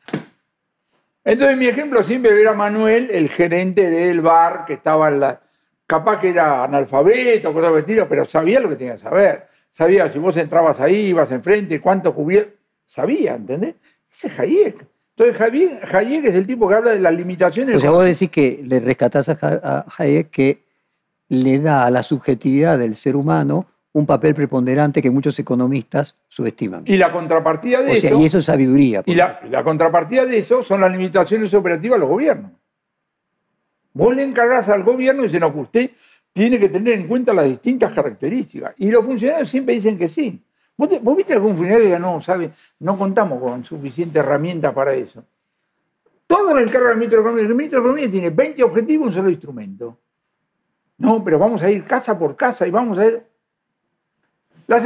[1.24, 5.40] Entonces mi ejemplo siempre era Manuel, el gerente del bar que estaba en la,
[5.88, 9.49] capaz que era analfabeto, cosas estilo, pero sabía lo que tenía que saber.
[9.72, 12.57] Sabía si vos entrabas ahí, ibas enfrente, cuánto cubierto.
[12.86, 13.74] Sabía, ¿entendés?
[14.09, 14.86] Ese es Hayek.
[15.16, 17.74] Entonces Hayek, es el tipo que habla de las limitaciones.
[17.74, 20.72] O sea, vos decís que le rescatás a Hayek que
[21.33, 23.64] le da a la subjetividad del ser humano
[23.95, 26.83] un papel preponderante que muchos economistas subestiman.
[26.85, 28.20] Y la contrapartida de eso.
[28.20, 29.03] y eso es sabiduría.
[29.07, 32.51] Y la, la, contrapartida de eso son las limitaciones operativas de los gobiernos.
[33.95, 35.91] Vos le encargás al gobierno y dicen, no, que usted
[36.35, 38.74] tiene que tener en cuenta las distintas características.
[38.76, 40.39] Y los funcionarios siempre dicen que sí.
[40.76, 45.24] ¿Vos, viste algún funcionario que no sabe, no contamos con suficiente herramienta para eso?
[46.26, 47.49] Todo lo encarga el ministro de Economía.
[47.49, 49.99] El ministro de Economía tiene 20 objetivos y un solo instrumento.
[51.03, 53.26] No, pero vamos a ir casa por casa y vamos a ir.
[54.68, 54.76] La,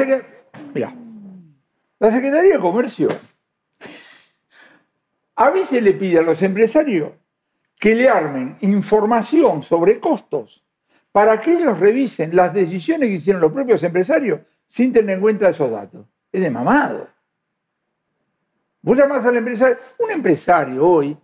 [1.99, 3.09] la Secretaría de Comercio
[5.35, 7.13] a veces le pide a los empresarios
[7.79, 10.65] que le armen información sobre costos
[11.13, 15.51] para que ellos revisen las decisiones que hicieron los propios empresarios sin tener en cuenta
[15.51, 16.07] esos datos.
[16.33, 17.09] Es de mamado.
[18.81, 21.15] Vos llamás al empresario, un empresario hoy,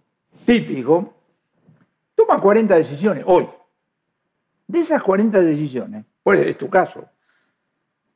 [0.45, 1.15] típico,
[2.15, 3.49] toma 40 decisiones, hoy.
[4.73, 7.05] De esas 40 decisiones, pues es tu caso,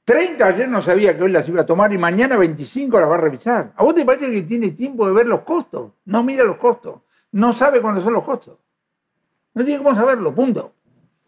[0.04, 3.14] 30 ayer no sabía que hoy las iba a tomar y mañana 25 las va
[3.16, 3.72] a revisar.
[3.76, 5.92] ¿A vos te parece que tiene tiempo de ver los costos?
[6.04, 7.00] No mira los costos
[7.36, 8.58] no sabe cuándo son los costos.
[9.54, 10.72] No tiene cómo saberlo, punto.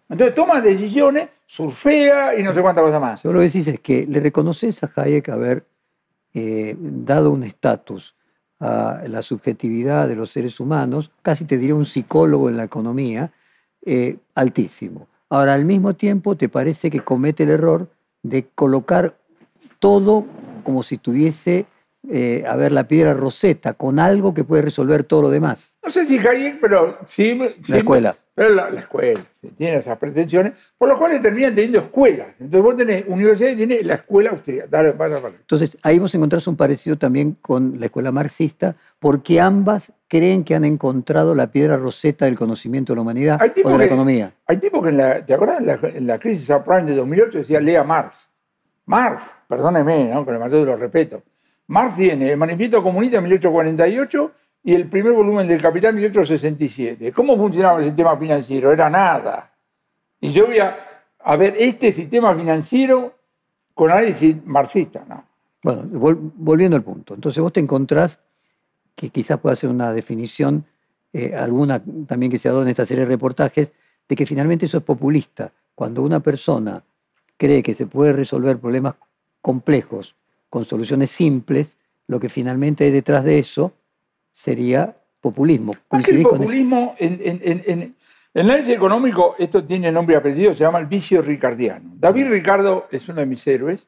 [0.09, 3.23] Entonces toma decisiones, surfea y no sé cuántas cosas más.
[3.23, 5.67] Yo lo que decís es que le reconoces a Hayek haber
[6.33, 8.15] eh, dado un estatus
[8.59, 13.31] a la subjetividad de los seres humanos, casi te diría un psicólogo en la economía,
[13.85, 15.09] eh, altísimo.
[15.31, 17.89] Ahora, al mismo tiempo, te parece que comete el error
[18.23, 19.17] de colocar
[19.79, 20.25] todo
[20.65, 21.67] como si tuviese,
[22.11, 25.73] eh, a ver, la piedra roseta, con algo que puede resolver todo lo demás.
[25.85, 27.39] No sé si Hayek, pero sí.
[27.63, 28.17] sí La escuela.
[28.35, 29.21] Pero la, la escuela
[29.57, 32.29] tiene esas pretensiones, por lo cual terminan teniendo escuelas.
[32.39, 34.69] Entonces vos tenés universidad y tenés la escuela austríaca.
[34.71, 35.35] Dale, pasa, pasa.
[35.41, 40.55] Entonces, ahí vos encontrás un parecido también con la escuela marxista, porque ambas creen que
[40.55, 43.85] han encontrado la piedra roseta del conocimiento de la humanidad Hay o de la que-
[43.87, 44.33] economía.
[44.47, 45.59] Hay tipos que en la, ¿te acuerdas?
[45.59, 48.15] En la, en la crisis subprime de 2008 decía lea Marx.
[48.87, 50.25] Marx, perdóneme, ¿no?
[50.25, 51.23] con el mayor de los respeto.
[51.69, 54.33] Marx tiene el Manifiesto Comunista en 1848
[54.65, 57.13] y el primer volumen del Capital en 1867.
[57.13, 58.73] ¿Cómo funcionaba el sistema financiero?
[58.73, 59.53] Era nada.
[60.21, 63.15] Y yo voy a, ver este sistema financiero
[63.75, 65.25] con análisis marxista, ¿no?
[65.63, 67.15] Bueno, vol- volviendo al punto.
[67.15, 68.19] Entonces vos te encontrás
[68.97, 70.65] que quizás pueda ser una definición,
[71.13, 73.71] eh, alguna también que se ha dado en esta serie de reportajes,
[74.09, 75.53] de que finalmente eso es populista.
[75.75, 76.83] Cuando una persona
[77.37, 78.95] cree que se puede resolver problemas
[79.43, 80.15] complejos
[80.51, 81.69] con soluciones simples,
[82.07, 83.73] lo que finalmente hay detrás de eso
[84.35, 85.73] sería populismo.
[85.91, 87.95] Más que el populismo, en, en- en- en- en
[88.35, 91.91] el análisis económico, esto tiene nombre y apellido, se llama el vicio ricardiano.
[91.97, 93.87] David Ricardo es uno de mis héroes,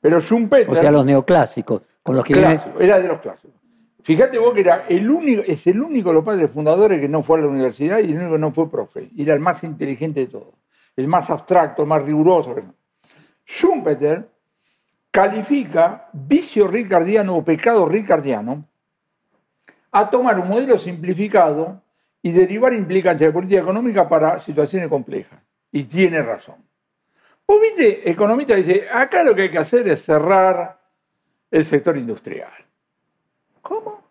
[0.00, 3.54] pero Schumpeter O sea, los neoclásicos, con los que viene- era de los clásicos.
[4.02, 7.22] Fíjate vos que era el único, es el único de los padres fundadores que no
[7.24, 9.08] fue a la universidad y el único que no fue profe.
[9.14, 10.54] Y era el más inteligente de todos,
[10.96, 12.54] el más abstracto, el más riguroso.
[13.44, 14.28] Schumpeter
[15.16, 18.68] califica vicio ricardiano o pecado ricardiano
[19.90, 21.80] a tomar un modelo simplificado
[22.20, 25.40] y derivar implicancias de política económica para situaciones complejas.
[25.72, 26.56] Y tiene razón.
[27.48, 30.78] Vos viste, economista dice, acá lo que hay que hacer es cerrar
[31.50, 32.52] el sector industrial.
[33.62, 34.02] ¿Cómo?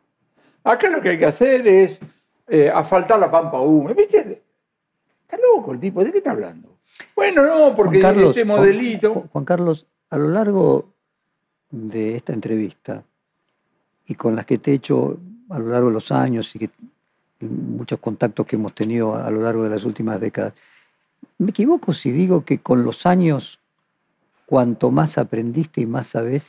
[0.64, 2.00] Acá lo que hay que hacer es
[2.48, 3.94] eh, asfaltar la pampa húmeda.
[3.94, 4.42] ¿Viste?
[5.22, 6.80] Está loco el tipo, ¿de qué está hablando?
[7.16, 9.14] Bueno, no, porque Juan Carlos, este modelito...
[9.14, 10.95] Juan, Juan Carlos, a lo largo
[11.76, 13.04] de esta entrevista
[14.08, 15.18] y con las que te he hecho
[15.50, 16.70] a lo largo de los años y, que,
[17.42, 20.54] y muchos contactos que hemos tenido a lo largo de las últimas décadas,
[21.38, 23.60] ¿me equivoco si digo que con los años,
[24.46, 26.44] cuanto más aprendiste y más sabes,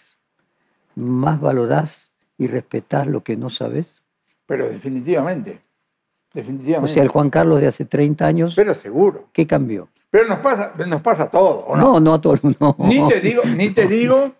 [0.94, 1.90] más valorás
[2.38, 3.86] y respetás lo que no sabes?
[4.46, 5.60] Pero definitivamente,
[6.32, 6.94] O definitivamente.
[6.94, 9.24] sea, el Juan Carlos de hace 30 años, Pero seguro.
[9.32, 9.88] ¿qué cambió?
[10.10, 12.00] Pero nos pasa, nos pasa todo, ¿o No, no?
[12.00, 12.76] no a todo el mundo.
[12.78, 14.32] Ni te digo, ni te digo,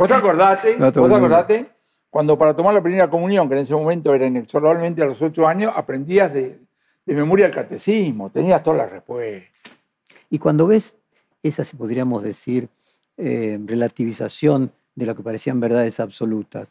[0.00, 1.66] vos acordate, No, vos acordate,
[2.08, 5.46] cuando para tomar la primera comunión, que en ese momento era inexorablemente a los ocho
[5.46, 6.58] años, aprendías de,
[7.04, 9.50] de memoria el catecismo, tenías todas las respuestas.
[10.30, 10.94] Y cuando ves
[11.42, 12.68] esa, si podríamos decir,
[13.18, 16.68] eh, relativización de lo que parecían verdades absolutas,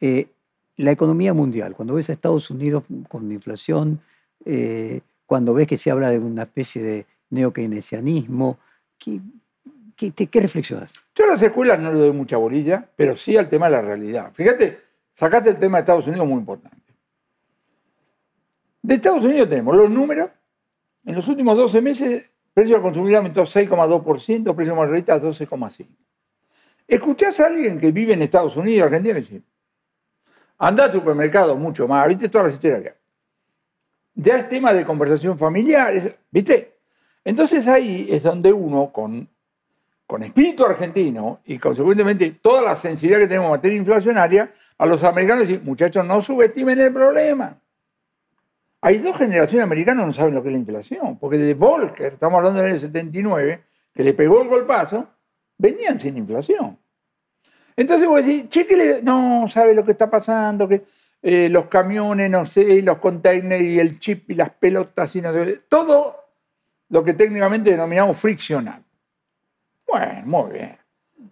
[0.00, 0.28] eh,
[0.76, 4.00] la economía mundial, cuando ves a Estados Unidos con inflación,
[4.44, 8.58] eh, cuando ves que se habla de una especie de neokeynesianismo,
[10.08, 10.90] ¿qué, qué reflexionas?
[11.14, 13.82] Yo a las escuelas no le doy mucha bolilla, pero sí al tema de la
[13.82, 14.32] realidad.
[14.32, 14.78] Fíjate,
[15.14, 16.78] sacaste el tema de Estados Unidos muy importante.
[18.82, 20.30] De Estados Unidos tenemos los números.
[21.04, 25.86] En los últimos 12 meses, precio al consumidor aumentó 6,2%, precio mayorista 12,5%.
[26.86, 29.42] Escuchás a alguien que vive en Estados Unidos, Argentina, y dice,
[30.58, 33.00] anda al supermercado mucho más, viste todas las historias que.
[34.14, 35.94] Ya es tema de conversación familiar,
[36.30, 36.78] ¿viste?
[37.24, 39.28] Entonces ahí es donde uno, con
[40.10, 45.04] con espíritu argentino y consecuentemente toda la sensibilidad que tenemos en materia inflacionaria, a los
[45.04, 47.56] americanos decir, muchachos, no subestimen el problema.
[48.80, 51.54] Hay dos generaciones de americanos que no saben lo que es la inflación, porque de
[51.54, 53.62] Volcker, estamos hablando del año 79,
[53.94, 55.06] que le pegó el golpazo,
[55.58, 56.76] venían sin inflación.
[57.76, 60.82] Entonces vos decís, che, que le- no sabe lo que está pasando, que
[61.22, 65.32] eh, los camiones, no sé, los containers y el chip y las pelotas y no
[65.32, 66.16] sé, todo
[66.88, 68.82] lo que técnicamente denominamos friccional.
[69.90, 70.76] Bueno, muy bien.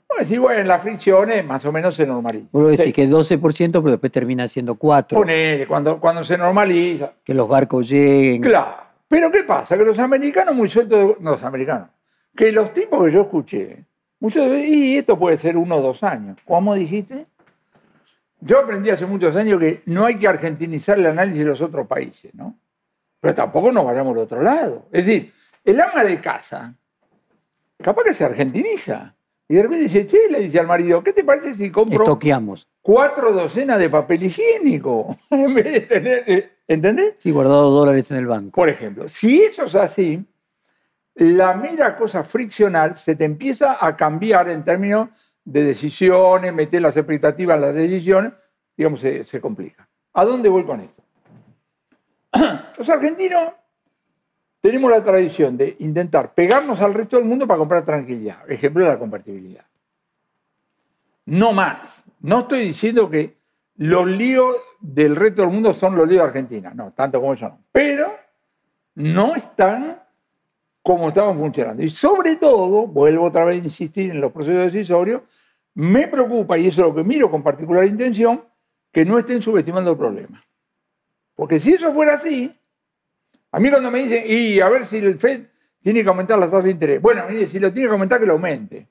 [0.09, 2.49] Bueno, sí, bueno, las fricciones más o menos se normalizan.
[2.53, 7.13] Vos decís Sí, que 12%, pero después termina siendo 4%, ponele, cuando, cuando se normaliza.
[7.25, 8.43] que los barcos lleguen.
[8.43, 8.77] Claro.
[9.07, 9.77] Pero ¿qué pasa?
[9.79, 11.89] Que los americanos muy sueltos, de- no los americanos,
[12.37, 13.85] que los tipos que yo escuché,
[14.21, 16.37] muchos y esto puede ser uno o dos años.
[16.45, 17.27] ¿Cómo dijiste?
[18.41, 21.87] Yo aprendí hace muchos años que no hay que argentinizar el análisis de los otros
[21.87, 22.55] países, ¿no?
[23.21, 24.87] Pero tampoco nos vayamos al otro lado.
[24.93, 25.33] Es decir,
[25.65, 26.75] el ama de casa,
[27.83, 29.15] capaz que se argentiniza.
[29.49, 32.69] Y de repente dice, che, le dice al marido, ¿qué te parece si compro Estoqueamos.
[32.83, 35.17] cuatro docenas de papel higiénico?
[35.31, 36.25] en vez de tener...
[36.27, 37.15] eh, ¿Entendés?
[37.21, 38.51] Sí, guardado dólares en el banco.
[38.53, 40.23] Por ejemplo, si eso es así,
[41.15, 45.09] la mera cosa friccional se te empieza a cambiar en términos
[45.47, 48.33] de decisiones, meter las expectativas en las decisiones,
[48.77, 49.89] digamos, se, se complica.
[50.13, 51.03] ¿A dónde voy con esto?
[52.77, 53.53] Los argentinos
[54.61, 58.51] tenemos la tradición de intentar pegarnos al resto del mundo para comprar tranquilidad.
[58.51, 59.65] Ejemplo de la convertibilidad.
[61.27, 62.03] No más.
[62.21, 63.37] No estoy diciendo que
[63.77, 66.73] los líos del resto del mundo son los líos de Argentina.
[66.75, 67.61] No, tanto como eso no.
[67.71, 68.13] Pero
[68.95, 70.03] no están
[70.83, 71.83] como estaban funcionando.
[71.83, 75.23] Y sobre todo, vuelvo otra vez a insistir en los procesos decisorios,
[75.75, 78.43] me preocupa, y eso es lo que miro con particular intención,
[78.91, 80.43] que no estén subestimando el problema.
[81.35, 82.58] Porque si eso fuera así,
[83.51, 85.47] a mí cuando me dicen, y a ver si el FED
[85.83, 87.01] tiene que aumentar las tasas de interés.
[87.01, 88.89] Bueno, mire, si lo tiene que aumentar, que lo aumente.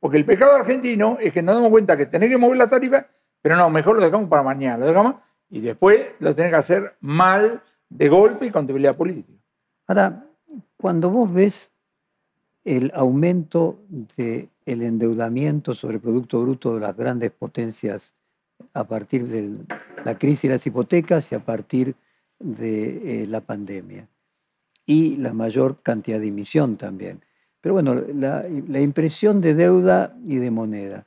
[0.00, 3.06] Porque el pecado argentino es que nos damos cuenta que tenés que mover la tarifa,
[3.42, 5.16] pero no, mejor lo dejamos para mañana, lo dejamos
[5.50, 9.32] y después lo tenés que hacer mal, de golpe y con debilidad política.
[9.86, 10.26] Ahora,
[10.76, 11.54] cuando vos ves
[12.64, 13.80] el aumento
[14.16, 18.02] del endeudamiento sobre el Producto Bruto de las grandes potencias
[18.74, 19.64] a partir de
[20.04, 21.94] la crisis de las hipotecas y a partir
[22.38, 24.06] de eh, la pandemia,
[24.86, 27.20] y la mayor cantidad de emisión también.
[27.60, 31.04] Pero bueno, la, la impresión de deuda y de moneda.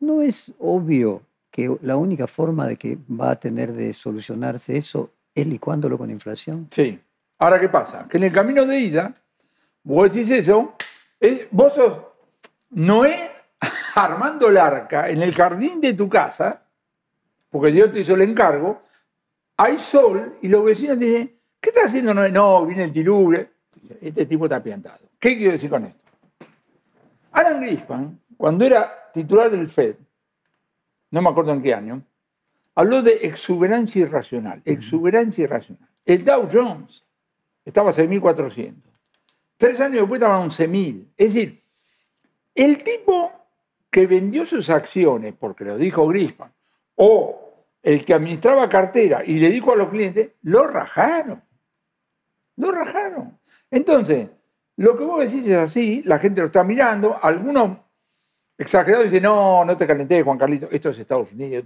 [0.00, 5.10] ¿No es obvio que la única forma de que va a tener de solucionarse eso
[5.34, 6.68] es licuándolo con inflación?
[6.70, 6.98] Sí.
[7.38, 8.06] Ahora, ¿qué pasa?
[8.08, 9.14] Que en el camino de ida,
[9.82, 10.74] vos decís eso,
[11.50, 11.98] vos sos
[12.70, 13.30] Noé
[13.94, 16.62] armando el arca en el jardín de tu casa,
[17.50, 18.82] porque Dios te hizo el encargo,
[19.56, 22.14] hay sol y los vecinos dicen, ¿qué está haciendo?
[22.14, 23.46] No, viene el diluvio.
[24.00, 24.98] Este tipo está piantado.
[25.18, 26.00] ¿Qué quiero decir con esto?
[27.32, 29.96] Alan Greenspan, cuando era titular del FED,
[31.10, 32.02] no me acuerdo en qué año,
[32.74, 35.88] habló de exuberancia irracional, exuberancia irracional.
[36.04, 37.02] El Dow Jones
[37.64, 38.74] estaba a 6.400.
[39.56, 41.06] Tres años después estaba a 11.000.
[41.16, 41.62] Es decir,
[42.54, 43.30] el tipo
[43.90, 46.50] que vendió sus acciones, porque lo dijo Grispan,
[46.96, 47.41] o
[47.82, 51.42] el que administraba cartera y le dijo a los clientes, lo rajaron.
[52.56, 53.38] Lo rajaron.
[53.70, 54.28] Entonces,
[54.76, 57.78] lo que vos decís es así, la gente lo está mirando, algunos
[58.56, 61.64] exagerados dicen, no, no te calenté, Juan Carlito, esto es Estados Unidos.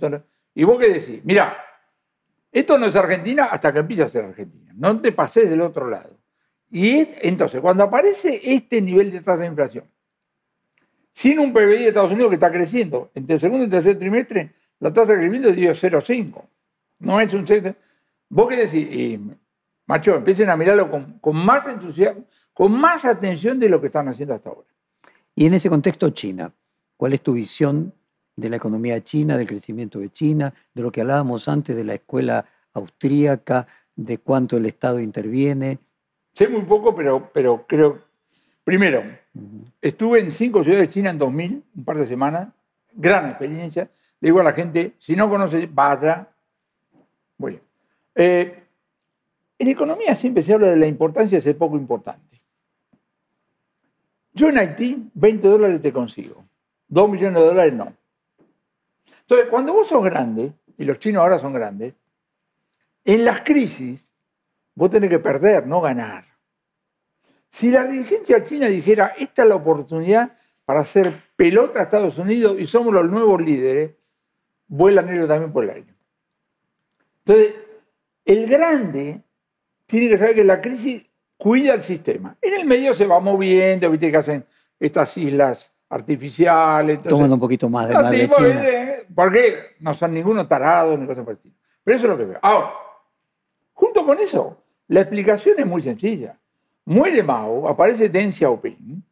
[0.55, 1.57] Y vos qué decís, mira,
[2.51, 5.89] esto no es Argentina hasta que empiece a ser Argentina, no te pases del otro
[5.89, 6.17] lado.
[6.71, 9.85] Y entonces, cuando aparece este nivel de tasa de inflación,
[11.12, 14.53] sin un PBI de Estados Unidos que está creciendo, entre el segundo y tercer trimestre,
[14.81, 16.45] la tasa de crecimiento es 0,5.
[17.01, 17.74] No es un 7.
[18.29, 19.20] Vos querés decir, y,
[19.87, 24.09] macho, empiecen a mirarlo con, con, más entusiasmo, con más atención de lo que están
[24.09, 24.68] haciendo hasta ahora.
[25.35, 26.53] Y en ese contexto, China,
[26.97, 27.93] ¿cuál es tu visión
[28.37, 31.95] de la economía china, del crecimiento de China, de lo que hablábamos antes de la
[31.95, 35.79] escuela austríaca, de cuánto el Estado interviene?
[36.35, 38.05] Sé muy poco, pero, pero creo.
[38.64, 39.72] Primero, uh -huh.
[39.81, 42.49] estuve en cinco ciudades chinas en 2000, un par de semanas,
[42.93, 43.89] gran experiencia
[44.21, 46.29] le digo a la gente, si no conoce, vaya.
[47.37, 47.59] Bueno,
[48.14, 48.62] eh,
[49.59, 52.41] en economía siempre se habla de la importancia de ser poco importante.
[54.33, 56.45] Yo en Haití, 20 dólares te consigo,
[56.89, 57.93] 2 millones de dólares no.
[59.21, 61.95] Entonces, cuando vos sos grande, y los chinos ahora son grandes,
[63.05, 64.07] en las crisis
[64.75, 66.25] vos tenés que perder, no ganar.
[67.51, 72.57] Si la dirigencia china dijera, esta es la oportunidad para hacer pelota a Estados Unidos
[72.59, 73.93] y somos los nuevos líderes,
[74.69, 75.95] vuelan ellos también por el aire.
[77.25, 77.55] Entonces,
[78.25, 79.21] el grande
[79.87, 82.37] tiene que saber que la crisis cuida el sistema.
[82.41, 84.45] En el medio se va moviendo, viste que hacen
[84.79, 87.03] estas islas artificiales.
[87.03, 88.37] Toman un poquito más de de tipo,
[89.14, 91.39] porque no son ninguno tarado ni cosas por.
[91.85, 92.39] Pero eso es lo que veo.
[92.43, 92.73] Ahora,
[93.73, 94.57] junto con eso,
[94.89, 96.39] la explicación es muy sencilla.
[96.85, 99.03] Muere Mao, aparece Deng Xiaoping,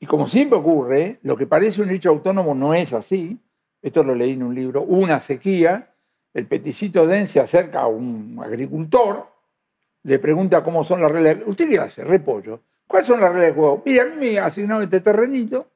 [0.00, 3.38] y como siempre ocurre, lo que parece un hecho autónomo no es así.
[3.82, 5.90] Esto lo leí en un libro, una sequía.
[6.34, 9.26] El peticito Deng se acerca a un agricultor,
[10.04, 11.38] le pregunta cómo son las reglas.
[11.46, 12.04] ¿Usted qué hace?
[12.04, 12.60] Repollo.
[12.86, 13.82] ¿Cuáles son las reglas de juego?
[13.84, 15.66] Mira, a mí me asignaron este terrenito.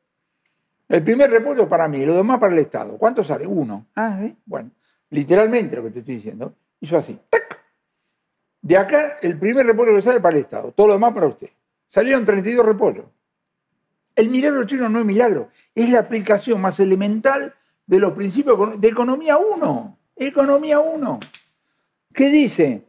[0.89, 2.97] El primer repollo para mí, lo demás para el Estado.
[2.99, 3.47] ¿Cuánto sale?
[3.47, 3.87] Uno.
[3.95, 4.37] Ah, ¿sí?
[4.45, 4.71] Bueno,
[5.11, 6.55] literalmente lo que te estoy diciendo.
[6.81, 7.19] Hizo así.
[7.31, 7.61] ¡tac!
[8.61, 10.73] De acá, el primer repollo que sale para el Estado.
[10.73, 11.49] Todo lo demás para usted.
[11.89, 13.07] Salieron 32 repollos.
[14.15, 17.55] El milagro chino no es milagro, es la aplicación más elemental
[17.87, 19.99] de los principios de economía 1.
[20.17, 21.21] Economía 1.
[22.15, 22.83] ¿Qué dice?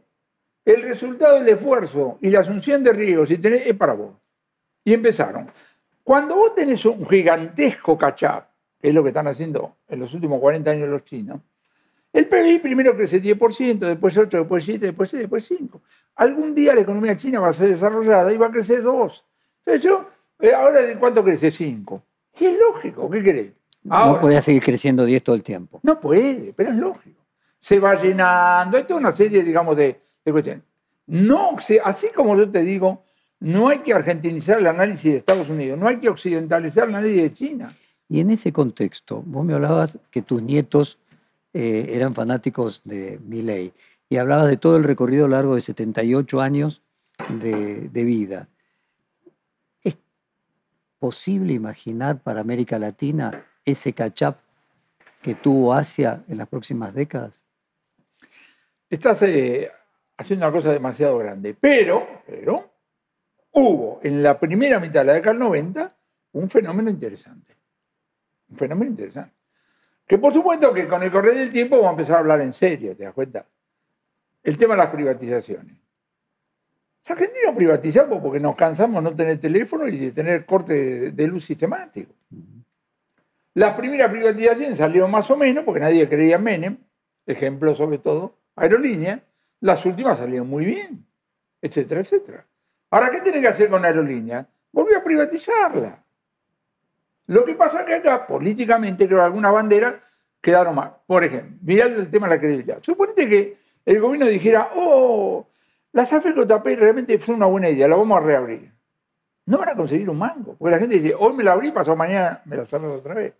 [0.64, 4.14] El resultado del esfuerzo y la asunción de riesgos si es para vos.
[4.84, 5.50] Y empezaron.
[6.02, 8.48] Cuando vos tenés un gigantesco cachap,
[8.80, 11.40] que es lo que están haciendo en los últimos 40 años los chinos,
[12.12, 15.82] El PBI primero crece 10%, después 8, después 7, después 6, después 5.
[16.16, 19.24] Algún día la economía china va a ser desarrollada y va a crecer 2.
[19.66, 20.08] Entonces yo,
[20.40, 21.50] eh, ahora ¿de cuánto crece?
[21.50, 22.02] 5.
[22.38, 23.52] Y es lógico, ¿qué querés?
[23.84, 25.80] No podía seguir creciendo 10 todo el tiempo.
[25.82, 27.22] No puede, pero es lógico.
[27.60, 30.64] Se va llenando, hay toda una serie, digamos, de, de cuestiones.
[31.06, 33.04] No, así como yo te digo,
[33.40, 37.22] no hay que argentinizar el análisis de Estados Unidos, no hay que occidentalizar el análisis
[37.22, 37.76] de China.
[38.08, 40.98] Y en ese contexto, vos me hablabas que tus nietos
[41.52, 43.72] eh, eran fanáticos de Milley
[44.08, 46.82] y hablabas de todo el recorrido largo de 78 años
[47.28, 48.48] de, de vida.
[49.82, 49.96] ¿Es
[50.98, 54.36] posible imaginar para América Latina ese catch-up
[55.22, 57.32] que tuvo Asia en las próximas décadas?
[58.90, 59.70] Estás eh,
[60.16, 62.70] haciendo una cosa demasiado grande, pero, pero
[63.52, 65.94] hubo en la primera mitad de la década del 90
[66.32, 67.56] un fenómeno interesante.
[68.50, 69.34] Un fenómeno interesante.
[70.06, 72.52] Que por supuesto que con el correr del tiempo vamos a empezar a hablar en
[72.52, 73.46] serio, ¿te das cuenta?
[74.42, 75.76] El tema de las privatizaciones.
[77.00, 81.26] Los argentinos privatizamos porque nos cansamos de no tener teléfono y de tener corte de
[81.26, 82.14] luz sistemático.
[83.54, 86.78] La primera privatización salió más o menos porque nadie creía en Menem,
[87.24, 89.22] ejemplo sobre todo, aerolínea.
[89.60, 91.06] Las últimas salieron muy bien,
[91.62, 92.44] etcétera, etcétera.
[92.90, 94.46] Ahora, ¿qué tiene que hacer con aerolínea?
[94.72, 96.02] Volvió a privatizarla.
[97.26, 99.94] Lo que pasa es que acá, políticamente, creo que algunas banderas
[100.40, 100.96] quedaron mal.
[101.06, 102.82] Por ejemplo, mirá el tema de la credibilidad.
[102.82, 105.46] Suponete que el gobierno dijera, oh,
[105.92, 108.72] la SAFE-JP realmente fue una buena idea, la vamos a reabrir.
[109.46, 111.94] No van a conseguir un mango, porque la gente dice, hoy me la abrí, pasó
[111.94, 113.34] mañana me la cerras otra vez.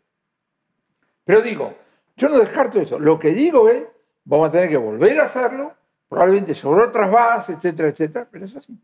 [1.25, 1.75] Pero digo,
[2.17, 2.99] yo no descarto eso.
[2.99, 3.85] Lo que digo es,
[4.25, 5.73] vamos a tener que volver a hacerlo,
[6.09, 8.79] probablemente sobre otras bases, etcétera, etcétera, pero es así.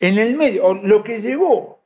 [0.00, 1.80] En el medio, lo que llevó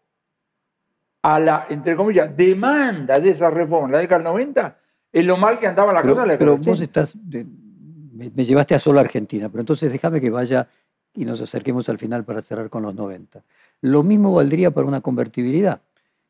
[1.23, 4.79] a la, entre comillas, demanda de esa reforma en la década del 90,
[5.13, 6.25] es lo mal que andaba la cosa.
[6.25, 10.69] La pero vos estás, me, me, llevaste a solo Argentina, pero entonces déjame que vaya
[11.15, 13.43] y nos acerquemos al final para cerrar con los 90.
[13.81, 15.81] Lo mismo valdría para una convertibilidad.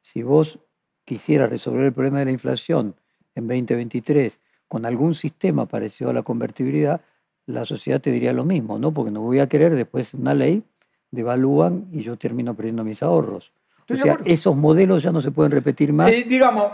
[0.00, 0.58] Si vos
[1.04, 2.94] quisieras resolver el problema de la inflación
[3.36, 7.00] en 2023 con algún sistema parecido a la convertibilidad,
[7.46, 8.92] la sociedad te diría lo mismo, ¿no?
[8.92, 10.64] Porque no voy a querer después una ley,
[11.12, 13.52] devalúan y yo termino perdiendo mis ahorros.
[13.88, 16.10] o sea, esos modelos ya no se pueden repetir más.
[16.10, 16.72] Eh, digamos,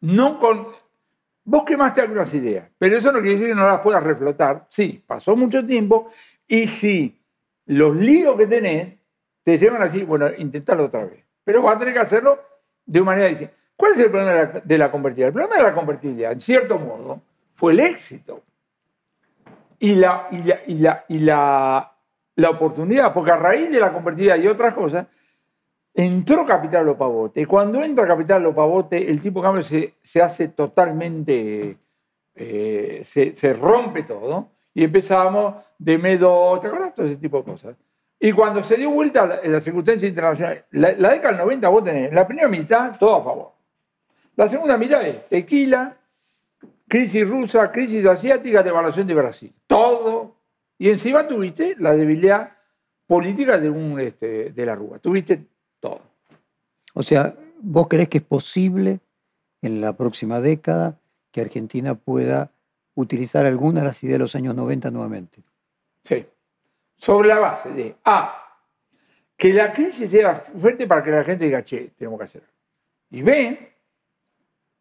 [0.00, 0.66] no con...
[1.42, 4.66] Vos quemaste algunas ideas, pero eso no quiere decir que no las puedas reflotar.
[4.68, 6.10] Sí, pasó mucho tiempo
[6.46, 7.18] y si
[7.64, 8.98] los líos que tenés
[9.42, 11.24] te llevan así, bueno, intentarlo otra vez.
[11.42, 12.38] Pero vas a tener que hacerlo
[12.84, 13.54] de una manera distinta.
[13.80, 15.28] ¿Cuál es el problema de la, convertibilidad?
[15.28, 17.22] El problema de la convertibilidad, en cierto modo,
[17.54, 18.42] fue el éxito
[19.78, 21.90] y la, y la, y la,
[22.36, 25.06] la, oportunidad, porque a raíz de la convertibilidad y otras cosas,
[25.94, 27.40] entró Capital Lopavote.
[27.40, 31.78] Y cuando entra Capital Lopavote, el tipo de cambio se, se hace totalmente,
[32.34, 36.94] eh, se, se, rompe todo, y empezamos de medio, ¿te acuerdas?
[36.94, 37.76] Todo ese tipo de cosas.
[38.18, 41.82] Y cuando se dio vuelta la, la circunstancia internacional, la, la década del 90 vos
[41.82, 43.59] tenés, la primera mitad, todo a favor.
[44.40, 45.98] La segunda mitad es tequila,
[46.88, 49.52] crisis rusa, crisis asiática, devaluación de Brasil.
[49.66, 50.34] Todo.
[50.78, 52.56] Y encima tuviste la debilidad
[53.06, 54.98] política de, un, este, de la Rúa.
[54.98, 55.44] Tuviste
[55.78, 56.00] todo.
[56.94, 59.00] O sea, ¿vos crees que es posible
[59.60, 60.98] en la próxima década
[61.32, 62.50] que Argentina pueda
[62.94, 65.42] utilizar alguna de las ideas de los años 90 nuevamente?
[66.04, 66.24] Sí.
[66.96, 68.56] Sobre la base de A,
[69.36, 72.42] que la crisis sea fuerte para que la gente diga, che, tenemos que hacer.
[73.10, 73.69] Y B,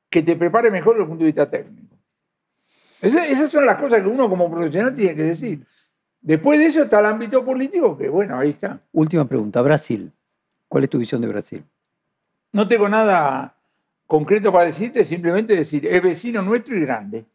[0.10, 1.95] que te prepare mejor desde el punto de vista técnico.
[3.01, 5.66] Esas, son las cosas que uno como profesional tiene que decir.
[6.22, 8.82] Después de eso está el ámbito político, que bueno, ahí está.
[8.91, 10.12] Última pregunta, Brasil.
[10.68, 11.64] ¿Cuál es tu visión de Brasil?
[12.51, 13.55] No tengo nada
[14.05, 17.26] concreto para decirte, simplemente decir, es vecino nuestro y grande.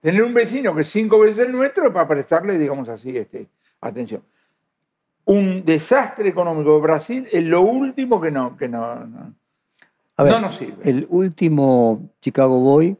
[0.00, 3.46] Tener un vecino que es cinco veces el nuestro para prestarle, digamos así, este,
[3.80, 4.22] atención.
[5.26, 9.34] Un desastre económico de Brasil es lo último que no, que no no
[10.18, 10.88] nos sirve.
[10.88, 12.96] El último Chicago Boy,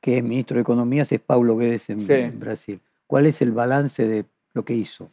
[0.00, 2.80] que es ministro de Economía, es Paulo Guedes en Brasil.
[3.06, 5.10] ¿Cuál es el balance de lo que hizo?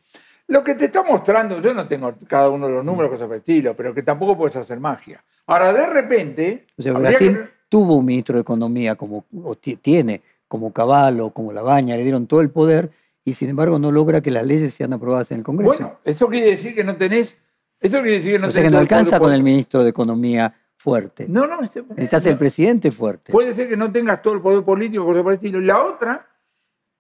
[0.48, 3.38] Lo que te está mostrando, yo no tengo cada uno de los números, cosas por
[3.38, 5.24] estilo, pero que tampoco puedes hacer magia.
[5.48, 6.66] Ahora, de repente.
[6.78, 11.96] O sea, Brasil tuvo un ministro de Economía, como o tiene, como Caballo, como Labaña,
[11.96, 12.92] le dieron todo el poder
[13.26, 15.74] y sin embargo no logra que las leyes sean aprobadas en el Congreso.
[15.74, 17.38] Bueno, eso quiere decir que no tenés.
[17.80, 20.54] Eso quiere decir que no o sea, que no alcanza con el ministro de Economía
[20.84, 21.26] fuerte.
[21.30, 23.32] No, no, este, necesitas el presidente fuerte.
[23.32, 25.62] Puede ser que no tengas todo el poder político, cosa por el estilo.
[25.62, 26.28] Y la otra,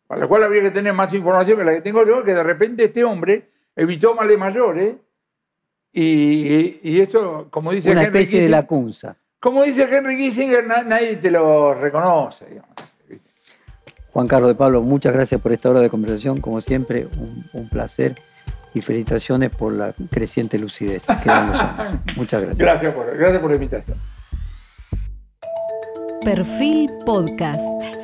[0.08, 2.44] para la cual habría que tener más información que la que tengo yo, que de
[2.44, 4.96] repente este hombre evitó males mayores
[5.92, 9.18] y, y, esto, como dice Una Henry especie de la cunza.
[9.40, 12.62] Como dice Henry Kissinger, nadie te lo reconoce.
[14.14, 16.40] Juan Carlos de Pablo, muchas gracias por esta hora de conversación.
[16.40, 18.16] Como siempre, un, un placer
[18.74, 21.04] y felicitaciones por la creciente lucidez.
[21.04, 21.30] que.
[22.16, 22.58] Muchas gracias.
[22.58, 23.98] Gracias por, gracias por la invitación.
[26.24, 28.03] Perfil Podcast.